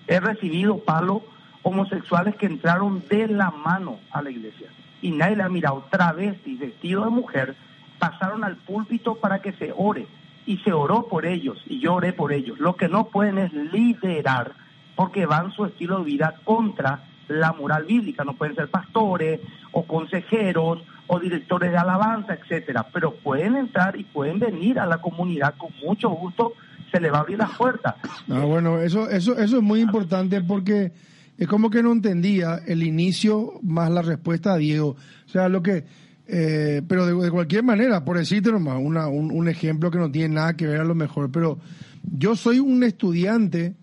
he 0.08 0.20
recibido 0.20 0.80
palos 0.80 1.22
homosexuales 1.64 2.36
que 2.36 2.48
entraron 2.48 3.02
de 3.10 3.30
la 3.30 3.50
mano 3.50 3.98
a 4.12 4.22
la 4.22 4.30
iglesia 4.30 4.68
y 5.02 5.12
nadie 5.12 5.38
le 5.38 5.44
ha 5.44 5.48
mirado 5.48 5.86
travesti 5.90 6.58
vestido 6.58 7.06
de 7.06 7.12
mujer, 7.12 7.56
pasaron 7.98 8.44
al 8.44 8.58
púlpito 8.58 9.16
para 9.16 9.42
que 9.42 9.54
se 9.54 9.74
ore 9.74 10.06
y 10.46 10.58
se 10.58 10.74
oró 10.74 11.08
por 11.08 11.26
ellos 11.26 11.64
y 11.66 11.80
yo 11.80 11.94
oré 11.94 12.12
por 12.12 12.34
ellos. 12.34 12.60
Lo 12.60 12.76
que 12.76 12.90
no 12.90 13.06
pueden 13.06 13.38
es 13.38 13.54
liderar 13.54 14.52
porque 14.98 15.26
van 15.26 15.54
su 15.54 15.64
estilo 15.64 16.00
de 16.00 16.04
vida 16.04 16.36
contra 16.44 17.06
la 17.30 17.54
moral 17.54 17.86
bíblica. 17.86 18.26
No 18.26 18.34
pueden 18.34 18.58
ser 18.58 18.68
pastores 18.68 19.40
o 19.72 19.84
consejeros 19.84 20.84
o 21.08 21.20
directores 21.22 21.72
de 21.72 21.78
alabanza, 21.78 22.34
etcétera, 22.34 22.88
pero 22.92 23.14
pueden 23.14 23.56
entrar 23.56 23.98
y 23.98 24.04
pueden 24.04 24.40
venir 24.40 24.78
a 24.78 24.86
la 24.86 24.98
comunidad 24.98 25.56
con 25.58 25.70
mucho 25.82 26.10
gusto. 26.10 26.52
Se 26.96 27.02
le 27.02 27.12
va 27.12 27.18
a 27.18 27.22
abrir 27.22 27.38
la 27.38 27.48
puerta. 27.48 27.98
Ah, 28.30 28.46
bueno, 28.46 28.80
eso, 28.80 29.10
eso, 29.10 29.38
eso 29.38 29.58
es 29.58 29.64
muy 29.64 29.82
importante 29.82 30.42
porque 30.42 30.92
es 31.38 31.48
como 31.48 31.70
que 31.70 31.84
no 31.84 31.92
entendía 31.92 32.62
el 32.66 32.84
inicio 32.84 33.60
más 33.64 33.92
la 33.92 34.02
respuesta 34.02 34.54
a 34.54 34.58
Diego. 34.58 34.96
O 35.26 35.30
sea, 35.30 35.50
lo 35.50 35.62
que 35.62 35.84
eh, 36.28 36.82
pero 36.88 37.06
de, 37.06 37.30
cualquier 37.30 37.64
manera, 37.64 38.04
por 38.04 38.18
decirte 38.18 38.52
nomás, 38.52 38.80
una, 38.82 39.08
un, 39.08 39.48
ejemplo 39.48 39.92
que 39.92 40.00
no 40.00 40.12
tiene 40.12 40.36
nada 40.36 40.56
que 40.56 40.66
ver 40.66 40.80
a 40.80 40.86
lo 40.86 40.96
mejor, 40.96 41.32
pero 41.32 41.60
yo 42.04 42.36
soy 42.36 42.60
un 42.60 42.84
estudiante 42.84 43.76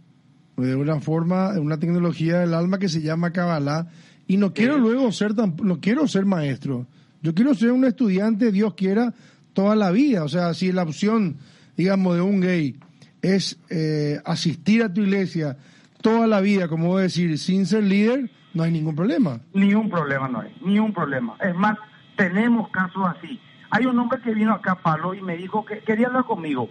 de 0.57 0.75
una 0.75 1.01
forma, 1.01 1.53
de 1.53 1.61
una 1.61 1.79
tecnología 1.79 2.41
del 2.41 2.55
alma 2.55 2.79
que 2.79 2.89
se 2.89 3.01
llama 3.01 3.33
Kabbalah 3.33 3.89
y 4.27 4.37
no 4.37 4.53
quiero 4.53 4.79
luego 4.79 5.13
ser 5.13 5.35
tan, 5.35 5.57
no 5.63 5.81
quiero 5.81 6.09
ser 6.09 6.25
maestro. 6.25 6.87
Yo 7.23 7.35
quiero 7.35 7.55
ser 7.55 7.71
un 7.71 7.85
estudiante, 7.85 8.51
Dios 8.51 8.75
quiera, 8.75 9.15
toda 9.53 9.77
la 9.77 9.93
vida. 9.93 10.25
O 10.25 10.29
sea, 10.29 10.53
si 10.55 10.73
la 10.73 10.83
opción, 10.83 11.37
digamos, 11.77 12.17
de 12.17 12.23
un 12.23 12.41
gay 12.41 12.77
es 13.23 13.59
eh, 13.71 14.21
asistir 14.25 14.83
a 14.83 14.93
tu 14.93 15.01
iglesia 15.01 15.57
toda 16.03 16.27
la 16.27 16.41
vida, 16.41 16.69
como 16.69 16.89
voy 16.89 17.01
a 17.01 17.03
decir, 17.05 17.39
sin 17.39 17.65
ser 17.67 17.85
líder, 17.85 18.31
no 18.53 18.65
hay 18.65 18.73
ningún 18.73 18.95
problema. 18.95 19.41
Ni 19.55 19.73
un 19.75 19.89
problema 19.89 20.29
no 20.29 20.41
hay, 20.41 20.55
ni 20.61 20.79
un 20.79 20.93
problema. 20.93 21.37
Es 21.41 21.55
más, 21.55 21.79
tenemos 22.17 22.69
casos 22.71 23.03
así. 23.07 23.41
Hay 23.71 23.87
un 23.87 23.99
hombre 23.99 24.21
que 24.21 24.35
vino 24.35 24.53
acá, 24.53 24.75
Palo, 24.75 25.15
y 25.15 25.23
me 25.23 25.37
dijo 25.37 25.65
que 25.65 25.79
quería 25.79 26.09
hablar 26.09 26.25
conmigo. 26.25 26.69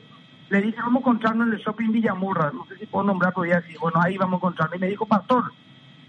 Le 0.49 0.61
dije, 0.61 0.77
vamos 0.77 0.97
a 0.97 0.99
encontrarnos 0.99 1.47
en 1.47 1.53
el 1.53 1.59
shopping 1.59 1.91
Villamurra. 1.91 2.51
No 2.51 2.65
sé 2.67 2.77
si 2.77 2.85
puedo 2.85 3.05
nombrar, 3.05 3.33
podía 3.33 3.61
decir, 3.61 3.77
bueno, 3.79 3.99
ahí 4.03 4.17
vamos 4.17 4.33
a 4.33 4.37
encontrarnos. 4.37 4.77
Y 4.77 4.81
me 4.81 4.89
dijo, 4.89 5.05
pastor, 5.05 5.45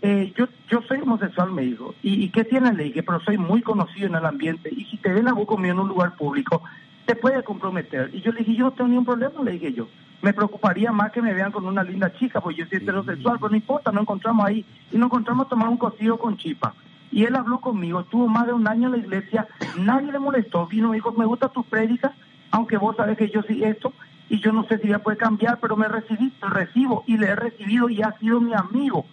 eh, 0.03 0.33
yo, 0.37 0.49
yo 0.69 0.83
soy 0.83 0.99
homosexual, 0.99 1.53
me 1.53 1.63
dijo. 1.63 1.95
¿Y, 2.03 2.29
qué 2.31 2.45
tiene? 2.45 2.73
Le 2.75 2.85
dije, 2.85 3.05
pero 3.05 3.21
soy 3.21 3.39
muy 3.39 3.63
conocido 3.63 4.09
en 4.09 4.17
el 4.17 4.27
ambiente. 4.27 4.69
Y 4.71 4.85
si 4.87 4.97
te 4.97 5.13
ven 5.13 5.29
a 5.29 5.33
vos 5.33 5.47
conmigo 5.47 5.75
en 5.75 5.81
un 5.81 5.89
lugar 5.89 6.17
público, 6.17 6.61
te 7.07 7.15
puede 7.15 7.43
comprometer. 7.45 8.11
Y 8.13 8.21
yo 8.21 8.33
le 8.33 8.41
dije, 8.41 8.57
yo 8.57 8.65
no 8.65 8.73
tengo 8.73 8.89
ningún 8.89 9.05
problema, 9.05 9.43
le 9.45 9.53
dije 9.53 9.73
yo. 9.73 9.89
Me 10.23 10.33
preocuparía 10.33 10.93
más 10.93 11.12
que 11.12 11.21
me 11.21 11.35
vean 11.35 11.52
con 11.52 11.67
una 11.67 11.83
linda 11.83 12.12
chica, 12.14 12.41
porque 12.41 12.61
yo 12.61 12.67
soy 12.67 12.79
heterosexual, 12.79 13.38
pero 13.38 13.50
no 13.50 13.57
importa, 13.57 13.93
nos 13.93 14.02
encontramos 14.02 14.47
ahí. 14.47 14.64
Y 14.91 14.97
nos 14.97 15.07
encontramos 15.07 15.47
a 15.47 15.49
tomar 15.49 15.69
un 15.69 15.76
cocido 15.76 16.17
con 16.17 16.37
chipa. 16.37 16.75
Y 17.11 17.25
él 17.25 17.37
habló 17.37 17.61
conmigo, 17.61 18.00
estuvo 18.00 18.26
más 18.29 18.47
de 18.47 18.55
un 18.55 18.67
año 18.67 18.87
en 18.87 18.93
la 18.93 18.99
iglesia, 18.99 19.47
nadie 19.76 20.11
le 20.11 20.19
molestó, 20.19 20.67
vino 20.67 20.93
y 20.93 20.97
dijo, 20.97 21.12
me 21.12 21.26
gusta 21.26 21.49
tus 21.49 21.67
prédicas, 21.67 22.12
aunque 22.50 22.79
vos 22.79 22.97
sabes 22.97 23.19
que 23.19 23.29
yo 23.29 23.43
sí 23.43 23.62
esto, 23.62 23.93
y 24.31 24.41
yo 24.41 24.50
no 24.52 24.64
sé 24.64 24.79
si 24.79 24.88
ya 24.88 25.00
puede 25.00 25.19
cambiar, 25.19 25.59
pero 25.61 25.76
me 25.76 25.88
recibí, 25.88 26.33
recibo, 26.41 27.05
y 27.07 27.19
le 27.19 27.26
he 27.26 27.37
recibido 27.37 27.91
y 27.91 28.00
ha 28.00 28.17
sido 28.19 28.41
mi 28.41 28.55
amigo. 28.55 29.05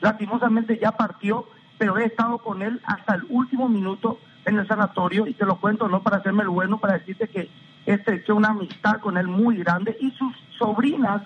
Lastimosamente 0.00 0.78
ya 0.78 0.92
partió, 0.92 1.46
pero 1.78 1.98
he 1.98 2.04
estado 2.04 2.38
con 2.38 2.62
él 2.62 2.80
hasta 2.84 3.14
el 3.14 3.22
último 3.28 3.68
minuto 3.68 4.20
en 4.44 4.58
el 4.58 4.68
sanatorio, 4.68 5.26
y 5.26 5.34
te 5.34 5.44
lo 5.44 5.56
cuento 5.56 5.88
no 5.88 6.02
para 6.02 6.18
hacerme 6.18 6.42
el 6.44 6.50
bueno, 6.50 6.78
para 6.78 6.98
decirte 6.98 7.26
que 7.26 7.50
estreché 7.92 8.32
una 8.32 8.48
amistad 8.48 9.00
con 9.00 9.16
él 9.16 9.26
muy 9.28 9.56
grande, 9.58 9.96
y 10.00 10.10
sus 10.12 10.34
sobrinas 10.58 11.22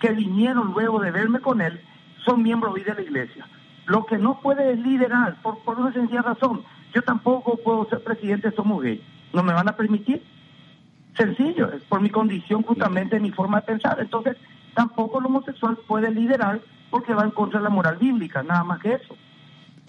que 0.00 0.12
vinieron 0.12 0.72
luego 0.72 1.00
de 1.00 1.10
verme 1.10 1.40
con 1.40 1.60
él, 1.60 1.80
son 2.24 2.42
miembros 2.42 2.74
hoy 2.74 2.82
de 2.82 2.94
la 2.94 3.02
iglesia. 3.02 3.46
Lo 3.86 4.04
que 4.06 4.18
no 4.18 4.40
puede 4.40 4.72
es 4.72 4.78
liderar, 4.78 5.40
por, 5.42 5.58
por 5.60 5.78
una 5.78 5.92
sencilla 5.92 6.22
razón. 6.22 6.62
Yo 6.94 7.02
tampoco 7.02 7.56
puedo 7.62 7.88
ser 7.88 8.02
presidente 8.02 8.50
de 8.50 8.56
Somos 8.56 8.82
Gay. 8.82 9.02
¿No 9.32 9.42
me 9.42 9.52
van 9.52 9.68
a 9.68 9.76
permitir? 9.76 10.22
Sencillo, 11.16 11.70
es 11.72 11.82
por 11.82 12.00
mi 12.00 12.10
condición, 12.10 12.62
justamente 12.62 13.20
mi 13.20 13.30
forma 13.30 13.60
de 13.60 13.66
pensar. 13.66 13.98
Entonces, 14.00 14.36
tampoco 14.74 15.20
el 15.20 15.26
homosexual 15.26 15.78
puede 15.86 16.10
liderar 16.10 16.60
porque 16.90 17.14
va 17.14 17.24
en 17.24 17.30
contra 17.30 17.60
de 17.60 17.64
la 17.64 17.70
moral 17.70 17.96
bíblica, 17.96 18.42
nada 18.42 18.64
más 18.64 18.80
que 18.80 18.94
eso. 18.94 19.16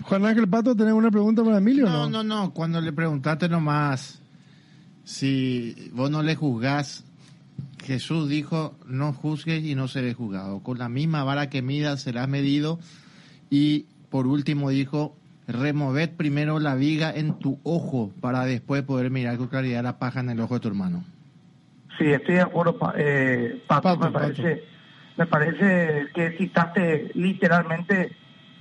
Juan 0.04 0.26
Ángel 0.26 0.48
Pato, 0.48 0.76
¿tenés 0.76 0.94
una 0.94 1.12
pregunta 1.12 1.44
para 1.44 1.58
Emilio? 1.58 1.86
No, 1.86 2.10
no, 2.10 2.24
no, 2.24 2.24
no. 2.24 2.54
Cuando 2.54 2.80
le 2.80 2.94
preguntaste 2.94 3.50
nomás 3.50 4.22
si 5.08 5.90
vos 5.94 6.12
no 6.12 6.22
le 6.22 6.36
juzgás, 6.36 7.06
Jesús 7.82 8.28
dijo, 8.28 8.76
no 8.86 9.14
juzgues 9.14 9.64
y 9.64 9.74
no 9.74 9.88
seré 9.88 10.14
juzgado. 10.14 10.62
Con 10.62 10.80
la 10.80 10.90
misma 10.90 11.24
vara 11.24 11.50
que 11.50 11.62
mida 11.62 11.96
será 11.96 12.28
medido 12.28 12.78
y 13.50 13.86
por 14.10 14.28
último 14.28 14.70
dijo, 14.70 15.16
removed 15.48 16.10
primero 16.18 16.60
la 16.60 16.76
viga 16.76 17.10
en 17.16 17.40
tu 17.40 17.58
ojo 17.64 18.12
para 18.20 18.44
después 18.44 18.84
poder 18.84 19.10
mirar 19.10 19.38
con 19.38 19.48
claridad 19.48 19.82
la 19.82 19.98
paja 19.98 20.20
en 20.20 20.30
el 20.30 20.42
ojo 20.42 20.56
de 20.56 20.60
tu 20.60 20.68
hermano. 20.68 21.06
Sí, 21.98 22.08
estoy 22.08 22.36
de 22.36 22.42
acuerdo, 22.42 22.78
eh, 22.98 23.64
Pato, 23.66 23.98
me, 23.98 24.12
parece, 24.12 24.66
me 25.16 25.26
parece 25.26 26.08
que 26.14 26.32
citaste 26.38 27.12
literalmente 27.14 28.12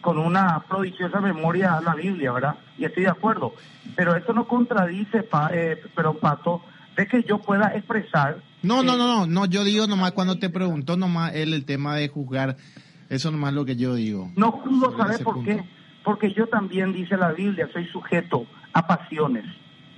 con 0.01 0.19
una 0.19 0.61
prodigiosa 0.69 1.21
memoria 1.21 1.81
la 1.85 1.95
Biblia, 1.95 2.33
¿verdad? 2.33 2.57
Y 2.79 2.85
estoy 2.85 3.05
de 3.05 3.11
acuerdo. 3.11 3.55
Pero 3.97 4.15
esto 4.15 4.33
no 4.33 4.47
contradice, 4.47 5.27
eh, 5.53 5.83
pero 5.95 6.15
Pato, 6.15 6.63
de 6.97 7.07
que 7.07 7.23
yo 7.23 7.39
pueda 7.39 7.75
expresar... 7.75 8.39
No, 8.63 8.83
no, 8.83 8.97
no, 8.97 9.07
no, 9.07 9.27
no, 9.27 9.47
yo 9.47 9.65
digo 9.65 9.87
nomás 9.87 10.13
cuando 10.13 10.39
te 10.39 10.51
preguntó 10.51 10.97
nomás 10.97 11.35
él 11.35 11.55
el 11.55 11.65
tema 11.65 11.97
de 11.97 12.09
juzgar 12.09 12.57
eso 13.09 13.31
nomás 13.31 13.55
lo 13.55 13.65
que 13.65 13.77
yo 13.77 13.95
digo. 13.95 14.31
No 14.37 14.53
juzgo, 14.53 14.97
¿sabes 14.97 15.21
por 15.21 15.43
qué? 15.45 15.63
Porque 16.03 16.33
yo 16.33 16.47
también, 16.47 16.93
dice 16.93 17.17
la 17.17 17.33
Biblia, 17.33 17.69
soy 17.73 17.87
sujeto 17.87 18.47
a 18.73 18.87
pasiones. 18.87 19.45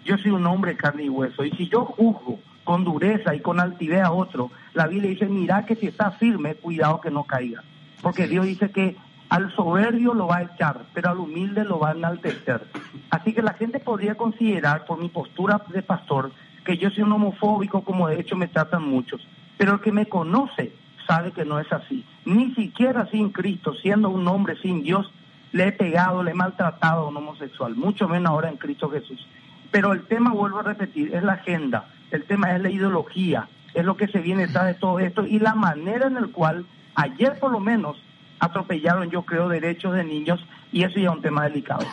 Yo 0.04 0.16
soy 0.18 0.30
un 0.30 0.46
hombre 0.46 0.76
carne 0.76 1.04
y 1.04 1.08
hueso. 1.08 1.44
Y 1.44 1.50
si 1.52 1.68
yo 1.68 1.84
juzgo 1.84 2.40
con 2.64 2.84
dureza 2.84 3.34
y 3.34 3.40
con 3.40 3.60
altivez 3.60 4.02
a 4.02 4.12
otro, 4.12 4.50
la 4.74 4.86
Biblia 4.86 5.10
dice, 5.10 5.26
mira 5.26 5.64
que 5.64 5.76
si 5.76 5.86
está 5.86 6.10
firme, 6.12 6.54
cuidado 6.54 7.00
que 7.00 7.10
no 7.10 7.24
caiga. 7.24 7.62
Porque 8.02 8.26
Dios 8.26 8.46
dice 8.46 8.70
que 8.70 8.96
al 9.28 9.54
soberbio 9.54 10.14
lo 10.14 10.26
va 10.26 10.38
a 10.38 10.42
echar, 10.42 10.86
pero 10.94 11.10
al 11.10 11.18
humilde 11.18 11.64
lo 11.64 11.78
va 11.78 11.90
a 11.90 11.94
enaltecer. 11.94 12.66
Así 13.10 13.34
que 13.34 13.42
la 13.42 13.54
gente 13.54 13.78
podría 13.78 14.14
considerar, 14.14 14.84
por 14.86 14.98
mi 14.98 15.08
postura 15.08 15.62
de 15.68 15.82
pastor, 15.82 16.32
que 16.64 16.78
yo 16.78 16.90
soy 16.90 17.02
un 17.02 17.12
homofóbico, 17.12 17.82
como 17.82 18.08
de 18.08 18.20
hecho 18.20 18.36
me 18.36 18.48
tratan 18.48 18.82
muchos. 18.82 19.26
Pero 19.56 19.74
el 19.74 19.80
que 19.80 19.92
me 19.92 20.06
conoce 20.06 20.72
sabe 21.06 21.32
que 21.32 21.44
no 21.44 21.58
es 21.58 21.70
así. 21.72 22.04
Ni 22.24 22.54
siquiera 22.54 23.06
sin 23.10 23.30
Cristo, 23.30 23.74
siendo 23.74 24.10
un 24.10 24.26
hombre 24.28 24.56
sin 24.60 24.82
Dios, 24.82 25.10
le 25.52 25.68
he 25.68 25.72
pegado, 25.72 26.22
le 26.22 26.32
he 26.32 26.34
maltratado 26.34 27.06
a 27.06 27.08
un 27.08 27.16
homosexual, 27.16 27.74
mucho 27.74 28.08
menos 28.08 28.30
ahora 28.30 28.50
en 28.50 28.56
Cristo 28.56 28.90
Jesús. 28.90 29.26
Pero 29.70 29.92
el 29.92 30.04
tema, 30.06 30.32
vuelvo 30.32 30.60
a 30.60 30.62
repetir, 30.62 31.14
es 31.14 31.22
la 31.22 31.34
agenda, 31.34 31.88
el 32.10 32.24
tema 32.24 32.54
es 32.54 32.62
la 32.62 32.70
ideología, 32.70 33.48
es 33.74 33.84
lo 33.84 33.96
que 33.96 34.08
se 34.08 34.20
viene 34.20 34.46
detrás 34.46 34.66
de 34.66 34.74
todo 34.74 34.98
esto 34.98 35.26
y 35.26 35.38
la 35.38 35.54
manera 35.54 36.06
en 36.06 36.14
la 36.14 36.26
cual 36.28 36.66
ayer 36.94 37.38
por 37.38 37.52
lo 37.52 37.60
menos 37.60 38.02
atropellaron, 38.40 39.10
yo 39.10 39.22
creo, 39.22 39.48
derechos 39.48 39.94
de 39.94 40.04
niños 40.04 40.44
y 40.72 40.84
eso 40.84 40.98
ya 40.98 41.10
es 41.10 41.16
un 41.16 41.22
tema 41.22 41.44
delicado. 41.44 41.86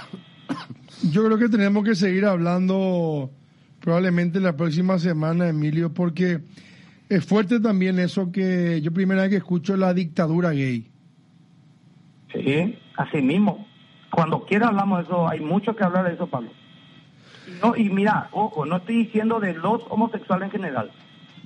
Yo 1.11 1.25
creo 1.25 1.37
que 1.37 1.49
tenemos 1.49 1.83
que 1.83 1.93
seguir 1.93 2.25
hablando 2.25 3.29
probablemente 3.81 4.39
la 4.39 4.55
próxima 4.55 4.97
semana, 4.97 5.49
Emilio, 5.49 5.93
porque 5.93 6.39
es 7.09 7.25
fuerte 7.25 7.59
también 7.59 7.99
eso 7.99 8.31
que 8.31 8.81
yo 8.81 8.91
primera 8.91 9.23
vez 9.23 9.31
que 9.31 9.37
escucho 9.37 9.75
la 9.75 9.93
dictadura 9.93 10.51
gay. 10.51 10.89
Sí, 12.33 12.79
así 12.97 13.21
mismo. 13.21 13.67
Cuando 14.09 14.45
quiera 14.45 14.67
hablamos 14.67 14.99
de 14.99 15.03
eso, 15.03 15.27
hay 15.27 15.39
mucho 15.41 15.75
que 15.75 15.83
hablar 15.83 16.05
de 16.05 16.13
eso, 16.13 16.27
Pablo. 16.27 16.49
No, 17.61 17.75
y 17.75 17.89
mira, 17.89 18.29
ojo, 18.31 18.65
no 18.65 18.77
estoy 18.77 19.03
diciendo 19.03 19.39
de 19.39 19.53
los 19.53 19.81
homosexuales 19.89 20.47
en 20.47 20.51
general. 20.51 20.91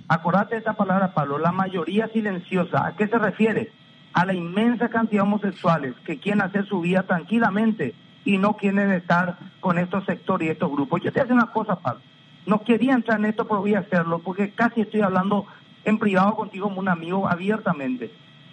Acordate 0.07 0.55
de 0.55 0.59
esta 0.59 0.73
palabra, 0.73 1.13
Pablo, 1.13 1.39
la 1.39 1.51
mayoría 1.51 2.07
silenciosa. 2.07 2.87
¿A 2.87 2.95
qué 2.95 3.07
se 3.07 3.19
refiere? 3.19 3.71
A 4.13 4.25
la 4.25 4.33
inmensa 4.33 4.89
cantidad 4.89 5.23
de 5.23 5.27
homosexuales 5.27 5.95
que 6.05 6.19
quieren 6.19 6.41
hacer 6.41 6.65
su 6.65 6.81
vida 6.81 7.03
tranquilamente 7.03 7.93
y 8.25 8.37
no 8.37 8.57
quieren 8.57 8.91
estar 8.91 9.37
con 9.59 9.77
estos 9.77 10.05
sectores 10.05 10.47
y 10.47 10.51
estos 10.51 10.71
grupos. 10.71 11.01
Yo 11.01 11.11
te 11.11 11.21
hago 11.21 11.33
una 11.33 11.47
cosa, 11.47 11.75
Pablo. 11.75 12.01
No 12.45 12.63
quería 12.63 12.93
entrar 12.93 13.19
en 13.19 13.25
esto, 13.25 13.47
pero 13.47 13.61
voy 13.61 13.75
a 13.75 13.79
hacerlo, 13.79 14.19
porque 14.19 14.51
casi 14.51 14.81
estoy 14.81 15.01
hablando 15.01 15.45
en 15.85 15.99
privado 15.99 16.35
contigo 16.35 16.67
como 16.67 16.79
un 16.79 16.89
amigo 16.89 17.27
abiertamente. 17.27 18.11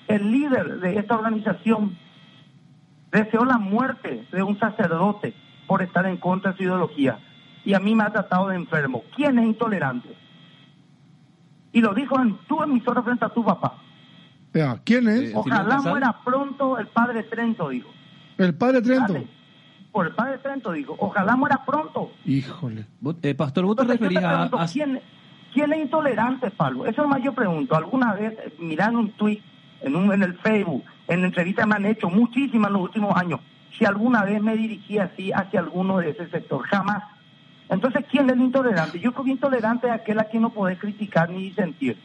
El 0.08 0.30
líder 0.30 0.80
de 0.80 0.98
esta 0.98 1.16
organización 1.16 1.96
deseó 3.10 3.44
la 3.44 3.58
muerte 3.58 4.26
de 4.30 4.42
un 4.42 4.58
sacerdote 4.58 5.34
por 5.66 5.82
estar 5.82 6.06
en 6.06 6.16
contra 6.16 6.52
de 6.52 6.58
su 6.58 6.62
ideología. 6.64 7.18
Y 7.64 7.75
a 7.75 7.80
mí 7.80 7.94
me 7.94 8.04
ha 8.04 8.10
tratado 8.10 8.48
de 8.48 8.56
enfermo. 8.56 9.02
¿Quién 9.14 9.38
es 9.38 9.46
intolerante? 9.46 10.16
Y 11.72 11.80
lo 11.80 11.94
dijo 11.94 12.20
en 12.20 12.36
tu 12.46 12.62
emisora 12.62 13.02
frente 13.02 13.25
a 13.25 13.30
tu 13.30 13.44
papá. 13.44 13.75
Ya, 14.56 14.80
¿Quién 14.84 15.08
es? 15.08 15.20
Eh, 15.30 15.32
Ojalá 15.34 15.80
muera 15.80 16.16
pronto 16.25 16.78
el 16.78 16.86
padre 16.88 17.22
Trento, 17.25 17.68
dijo. 17.68 17.90
El 18.38 18.54
padre 18.54 18.82
Trento. 18.82 19.12
Dale. 19.12 19.26
Por 19.92 20.06
el 20.06 20.14
padre 20.14 20.38
Trento, 20.38 20.72
dijo. 20.72 20.96
Ojalá 20.98 21.36
muera 21.36 21.64
pronto. 21.64 22.12
Híjole. 22.25 22.86
Eh, 23.22 23.34
pastor, 23.34 23.64
vos 23.64 23.76
te 23.76 23.82
Entonces, 23.82 24.00
yo 24.00 24.06
referís 24.08 24.18
te 24.20 24.25
a... 24.26 24.30
pregunto, 24.30 24.58
a- 24.58 24.66
¿quién, 24.66 25.00
¿quién 25.52 25.72
es 25.72 25.78
intolerante, 25.80 26.50
Pablo? 26.50 26.86
Eso 26.86 27.02
es 27.02 27.08
más 27.08 27.22
yo 27.22 27.32
pregunto. 27.32 27.76
¿Alguna 27.76 28.14
vez, 28.14 28.32
eh, 28.32 28.52
mirando 28.58 28.98
un 29.00 29.10
tuit 29.12 29.42
en, 29.80 29.96
un, 29.96 30.12
en 30.12 30.22
el 30.22 30.34
Facebook, 30.38 30.84
en 31.08 31.25
entrevistas 31.25 31.66
me 31.66 31.75
han 31.76 31.86
hecho 31.86 32.08
muchísimas 32.08 32.68
en 32.68 32.72
los 32.75 32.82
últimos 32.82 33.16
años, 33.16 33.40
si 33.78 33.84
alguna 33.84 34.25
vez 34.25 34.42
me 34.42 34.56
dirigí 34.56 34.98
así 34.98 35.32
hacia 35.32 35.60
alguno 35.60 35.98
de 35.98 36.10
ese 36.10 36.28
sector? 36.28 36.62
Jamás. 36.66 37.02
Entonces, 37.68 38.04
¿quién 38.10 38.26
es 38.30 38.36
el 38.36 38.42
intolerante? 38.42 39.00
Yo 39.00 39.12
creo 39.12 39.25
que 39.25 39.30
intolerante 39.32 39.86
es 39.88 39.92
aquel 39.92 40.18
a 40.20 40.25
quien 40.25 40.42
no 40.42 40.50
podés 40.50 40.78
criticar 40.78 41.28
ni 41.30 41.42
disentir. 41.42 41.98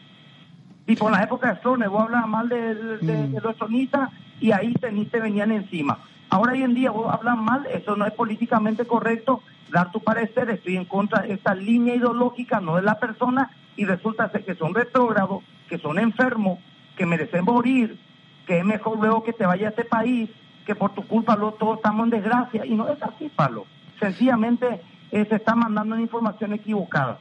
Tipo, 0.85 1.07
en 1.07 1.13
la 1.13 1.23
época 1.23 1.49
de 1.53 1.59
Stroner, 1.59 1.89
vos 1.89 2.03
hablabas 2.03 2.27
mal 2.27 2.49
de, 2.49 2.75
de- 2.75 2.97
de- 2.97 3.27
Mm. 3.27 3.31
de 3.33 3.41
los 3.41 3.55
sonistas 3.57 4.09
y 4.39 4.51
ahí 4.51 4.73
te, 4.73 4.91
ni 4.91 5.05
te 5.05 5.19
venían 5.19 5.51
encima. 5.51 5.99
Ahora 6.29 6.53
hoy 6.53 6.63
en 6.63 6.73
día 6.73 6.91
vos 6.91 7.13
hablas 7.13 7.37
mal, 7.37 7.65
eso 7.67 7.95
no 7.95 8.05
es 8.05 8.13
políticamente 8.13 8.85
correcto, 8.85 9.41
dar 9.69 9.91
tu 9.91 9.99
parecer, 10.01 10.49
estoy 10.49 10.77
en 10.77 10.85
contra 10.85 11.21
de 11.21 11.33
esta 11.33 11.53
línea 11.55 11.95
ideológica, 11.95 12.59
no 12.59 12.75
de 12.77 12.81
la 12.81 12.99
persona, 12.99 13.51
y 13.75 13.85
resulta 13.85 14.29
ser 14.31 14.43
que 14.43 14.55
son 14.55 14.73
retrógrados, 14.73 15.43
que 15.69 15.77
son 15.77 15.99
enfermos, 15.99 16.59
que 16.97 17.05
merecen 17.05 17.45
morir, 17.45 17.99
que 18.47 18.59
es 18.59 18.65
mejor 18.65 18.97
luego 18.99 19.23
que 19.23 19.33
te 19.33 19.45
vaya 19.45 19.67
a 19.67 19.69
este 19.69 19.85
país, 19.85 20.29
que 20.65 20.75
por 20.75 20.91
tu 20.93 21.05
culpa 21.07 21.35
luego 21.35 21.53
todos 21.53 21.77
estamos 21.77 22.05
en 22.05 22.09
desgracia, 22.11 22.65
y 22.65 22.75
no 22.75 22.87
es 22.89 23.01
así, 23.03 23.29
Pablo. 23.35 23.65
Sencillamente 23.99 24.81
eh, 25.11 25.25
se 25.29 25.35
está 25.35 25.55
mandando 25.55 25.93
una 25.95 26.01
información 26.03 26.53
equivocada. 26.53 27.19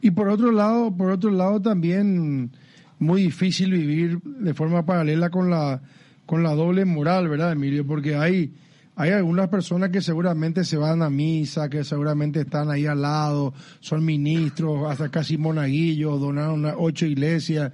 Y 0.00 0.10
por 0.10 0.28
otro 0.28 0.52
lado, 0.52 0.94
por 0.94 1.10
otro 1.10 1.30
lado 1.30 1.60
también 1.60 2.50
muy 2.98 3.22
difícil 3.22 3.72
vivir 3.72 4.20
de 4.22 4.54
forma 4.54 4.84
paralela 4.86 5.30
con 5.30 5.50
la 5.50 5.80
con 6.26 6.42
la 6.42 6.54
doble 6.54 6.84
moral, 6.84 7.28
¿verdad, 7.28 7.52
Emilio? 7.52 7.86
Porque 7.86 8.16
hay 8.16 8.52
hay 8.98 9.10
algunas 9.10 9.48
personas 9.48 9.90
que 9.90 10.00
seguramente 10.00 10.64
se 10.64 10.76
van 10.78 11.02
a 11.02 11.10
misa, 11.10 11.68
que 11.68 11.84
seguramente 11.84 12.40
están 12.40 12.70
ahí 12.70 12.86
al 12.86 13.02
lado, 13.02 13.52
son 13.80 14.04
ministros, 14.04 14.90
hasta 14.90 15.10
casi 15.10 15.36
monaguillos, 15.36 16.18
donaron 16.18 16.60
una- 16.60 16.74
ocho 16.78 17.04
iglesias 17.06 17.72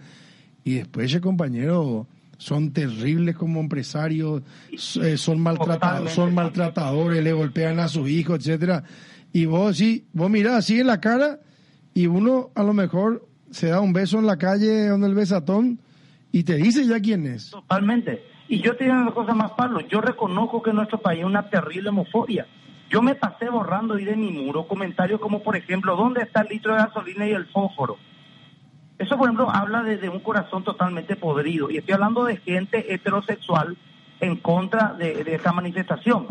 y 0.65 0.75
después 0.75 1.07
ese 1.07 1.21
compañero 1.21 2.07
son 2.39 2.73
terribles 2.73 3.37
como 3.37 3.61
empresarios, 3.61 4.43
eh, 5.01 5.17
son 5.17 5.39
maltratados, 5.41 5.77
Totalmente. 5.81 6.15
son 6.15 6.35
maltratadores, 6.35 7.23
le 7.23 7.33
golpean 7.33 7.79
a 7.79 7.87
sus 7.87 8.09
hijos, 8.11 8.41
etcétera. 8.41 8.83
Y 9.33 9.45
vos 9.47 9.77
sí, 9.77 10.05
vos 10.13 10.29
mirás 10.29 10.55
así 10.55 10.81
en 10.81 10.89
la 10.89 11.01
cara 11.01 11.39
y 11.95 12.07
uno 12.07 12.51
a 12.55 12.63
lo 12.63 12.73
mejor 12.73 13.27
se 13.51 13.69
da 13.69 13.81
un 13.81 13.93
beso 13.93 14.19
en 14.19 14.27
la 14.27 14.39
calle 14.39 14.89
donde 14.89 15.07
el 15.07 15.15
besatón 15.15 15.79
y 16.31 16.45
te 16.45 16.57
dice 16.57 16.87
ya 16.87 17.01
quién 17.01 17.27
es. 17.27 17.51
Totalmente. 17.51 18.25
Y 18.49 18.61
yo 18.61 18.77
te 18.77 18.85
digo 18.85 18.97
una 18.97 19.13
cosa 19.13 19.35
más, 19.35 19.53
Pablo. 19.53 19.81
Yo 19.81 20.01
reconozco 20.01 20.63
que 20.63 20.71
en 20.71 20.77
nuestro 20.77 20.99
país 20.99 21.21
hay 21.21 21.25
una 21.25 21.49
terrible 21.49 21.91
homofobia. 21.91 22.47
Yo 22.91 23.03
me 23.03 23.15
pasé 23.15 23.49
borrando 23.49 23.95
ahí 23.95 24.05
de 24.05 24.17
mi 24.17 24.31
muro 24.31 24.67
comentarios 24.67 25.21
como, 25.21 25.43
por 25.43 25.57
ejemplo, 25.57 25.97
¿dónde 25.97 26.23
está 26.23 26.43
el 26.43 26.49
litro 26.49 26.75
de 26.75 26.81
gasolina 26.81 27.27
y 27.27 27.33
el 27.33 27.47
fósforo? 27.47 27.97
Eso, 28.99 29.17
por 29.17 29.27
ejemplo, 29.27 29.51
habla 29.51 29.83
de, 29.83 29.97
de 29.97 30.09
un 30.09 30.21
corazón 30.21 30.65
totalmente 30.65 31.17
podrido. 31.17 31.71
Y 31.71 31.79
estoy 31.79 31.95
hablando 31.95 32.25
de 32.25 32.37
gente 32.39 32.93
heterosexual 32.93 33.77
en 34.21 34.37
contra 34.37 34.95
de, 34.95 35.25
de 35.25 35.35
esta 35.35 35.53
manifestación. 35.53 36.27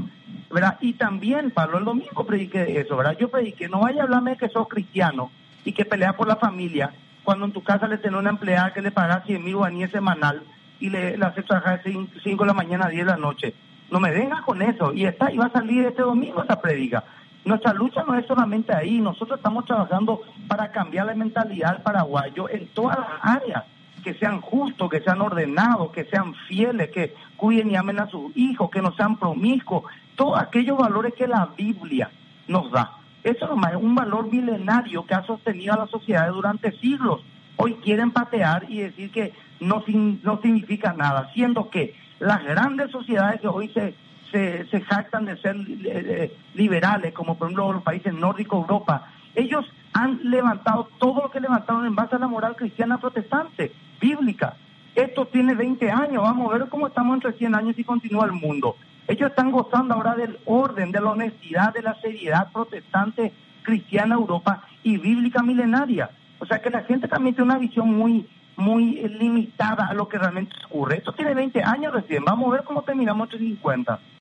¿verdad? 0.51 0.77
Y 0.81 0.93
también, 0.93 1.51
Pablo, 1.51 1.77
el 1.77 1.85
domingo 1.85 2.25
prediqué 2.25 2.79
eso, 2.79 2.97
¿verdad? 2.97 3.17
Yo 3.19 3.29
prediqué, 3.29 3.69
no 3.69 3.79
vaya 3.79 4.01
a 4.01 4.03
hablarme 4.03 4.31
de 4.31 4.37
que 4.37 4.49
sos 4.49 4.67
cristiano 4.67 5.31
y 5.63 5.73
que 5.73 5.85
pelea 5.85 6.13
por 6.13 6.27
la 6.27 6.35
familia, 6.35 6.91
cuando 7.23 7.45
en 7.45 7.51
tu 7.51 7.63
casa 7.63 7.87
le 7.87 7.97
tenés 7.97 8.19
una 8.19 8.29
empleada 8.31 8.73
que 8.73 8.81
le 8.81 8.91
paga 8.91 9.23
100 9.25 9.43
mil 9.43 9.55
guaníes 9.55 9.91
semanal 9.91 10.43
y 10.79 10.89
le, 10.89 11.15
hace 11.21 11.43
trabajar 11.43 11.83
de 11.83 12.07
5 12.23 12.43
de 12.43 12.47
la 12.47 12.53
mañana 12.53 12.85
a 12.85 12.89
10 12.89 13.05
de 13.05 13.11
la 13.11 13.17
noche. 13.17 13.53
No 13.91 13.99
me 13.99 14.11
vengas 14.11 14.41
con 14.41 14.61
eso. 14.61 14.93
Y 14.93 15.05
está, 15.05 15.31
y 15.31 15.37
va 15.37 15.45
a 15.45 15.51
salir 15.51 15.85
este 15.85 16.01
domingo 16.01 16.43
esa 16.43 16.59
predica. 16.59 17.03
Nuestra 17.43 17.73
lucha 17.73 18.03
no 18.03 18.15
es 18.15 18.25
solamente 18.27 18.73
ahí, 18.73 18.99
nosotros 18.99 19.39
estamos 19.39 19.65
trabajando 19.65 20.21
para 20.47 20.71
cambiar 20.71 21.07
la 21.07 21.15
mentalidad 21.15 21.73
del 21.73 21.81
paraguayo 21.81 22.47
en 22.49 22.67
todas 22.67 22.99
las 22.99 23.07
áreas, 23.21 23.63
que 24.03 24.13
sean 24.13 24.41
justos, 24.41 24.89
que 24.89 25.01
sean 25.01 25.21
ordenados, 25.21 25.91
que 25.91 26.05
sean 26.05 26.35
fieles, 26.47 26.91
que 26.91 27.15
cuiden 27.37 27.71
y 27.71 27.75
amen 27.75 27.99
a 27.99 28.07
sus 28.07 28.35
hijos, 28.37 28.69
que 28.69 28.81
no 28.81 28.93
sean 28.93 29.17
promiscuos, 29.17 29.83
todos 30.15 30.39
aquellos 30.39 30.77
valores 30.77 31.15
que 31.15 31.27
la 31.27 31.49
Biblia 31.57 32.11
nos 32.47 32.71
da. 32.71 33.00
Eso 33.23 33.45
es 33.45 33.75
un 33.75 33.95
valor 33.95 34.31
milenario 34.31 35.05
que 35.05 35.13
ha 35.13 35.23
sostenido 35.23 35.73
a 35.73 35.77
la 35.77 35.87
sociedad 35.87 36.29
durante 36.31 36.71
siglos. 36.79 37.21
Hoy 37.57 37.75
quieren 37.75 38.11
patear 38.11 38.65
y 38.67 38.79
decir 38.79 39.11
que 39.11 39.33
no, 39.59 39.83
no 40.23 40.41
significa 40.41 40.93
nada, 40.93 41.31
siendo 41.33 41.69
que 41.69 41.95
las 42.19 42.43
grandes 42.43 42.89
sociedades 42.91 43.41
que 43.41 43.47
hoy 43.47 43.69
se, 43.69 43.93
se, 44.31 44.81
jactan 44.81 45.25
de 45.25 45.37
ser 45.37 45.55
eh, 45.85 46.35
liberales, 46.55 47.13
como 47.13 47.37
por 47.37 47.47
ejemplo 47.47 47.73
los 47.73 47.83
países 47.83 48.13
nórdicos, 48.13 48.61
Europa, 48.61 49.07
ellos 49.35 49.65
han 49.93 50.19
levantado 50.23 50.89
todo 50.97 51.23
lo 51.23 51.31
que 51.31 51.39
levantaron 51.39 51.85
en 51.85 51.95
base 51.95 52.15
a 52.15 52.19
la 52.19 52.27
moral 52.27 52.55
cristiana 52.55 52.99
protestante, 52.99 53.71
bíblica. 53.99 54.55
Esto 54.95 55.25
tiene 55.25 55.53
20 55.53 55.89
años, 55.91 56.23
vamos 56.23 56.49
a 56.49 56.57
ver 56.57 56.69
cómo 56.69 56.87
estamos 56.87 57.15
entre 57.15 57.33
100 57.33 57.55
años 57.55 57.77
y 57.77 57.83
continúa 57.83 58.25
el 58.25 58.33
mundo. 58.33 58.75
Ellos 59.11 59.31
están 59.31 59.51
gozando 59.51 59.93
ahora 59.93 60.15
del 60.15 60.39
orden, 60.45 60.93
de 60.93 61.01
la 61.01 61.11
honestidad, 61.11 61.73
de 61.73 61.81
la 61.81 61.99
seriedad 61.99 62.49
protestante 62.53 63.33
cristiana 63.61 64.15
Europa 64.15 64.63
y 64.83 64.95
bíblica 64.95 65.43
milenaria. 65.43 66.09
O 66.39 66.45
sea 66.45 66.61
que 66.61 66.69
la 66.69 66.83
gente 66.83 67.09
también 67.09 67.35
tiene 67.35 67.51
una 67.51 67.59
visión 67.59 67.93
muy 67.93 68.25
muy 68.55 68.99
eh, 68.99 69.09
limitada 69.09 69.87
a 69.87 69.93
lo 69.93 70.07
que 70.07 70.17
realmente 70.17 70.55
ocurre. 70.65 70.99
Esto 70.99 71.11
tiene 71.11 71.33
20 71.33 71.61
años 71.61 71.91
recién. 71.91 72.23
Vamos 72.23 72.47
a 72.47 72.51
ver 72.51 72.63
cómo 72.63 72.83
terminamos 72.83 73.25
entre 73.25 73.39
50. 73.39 73.99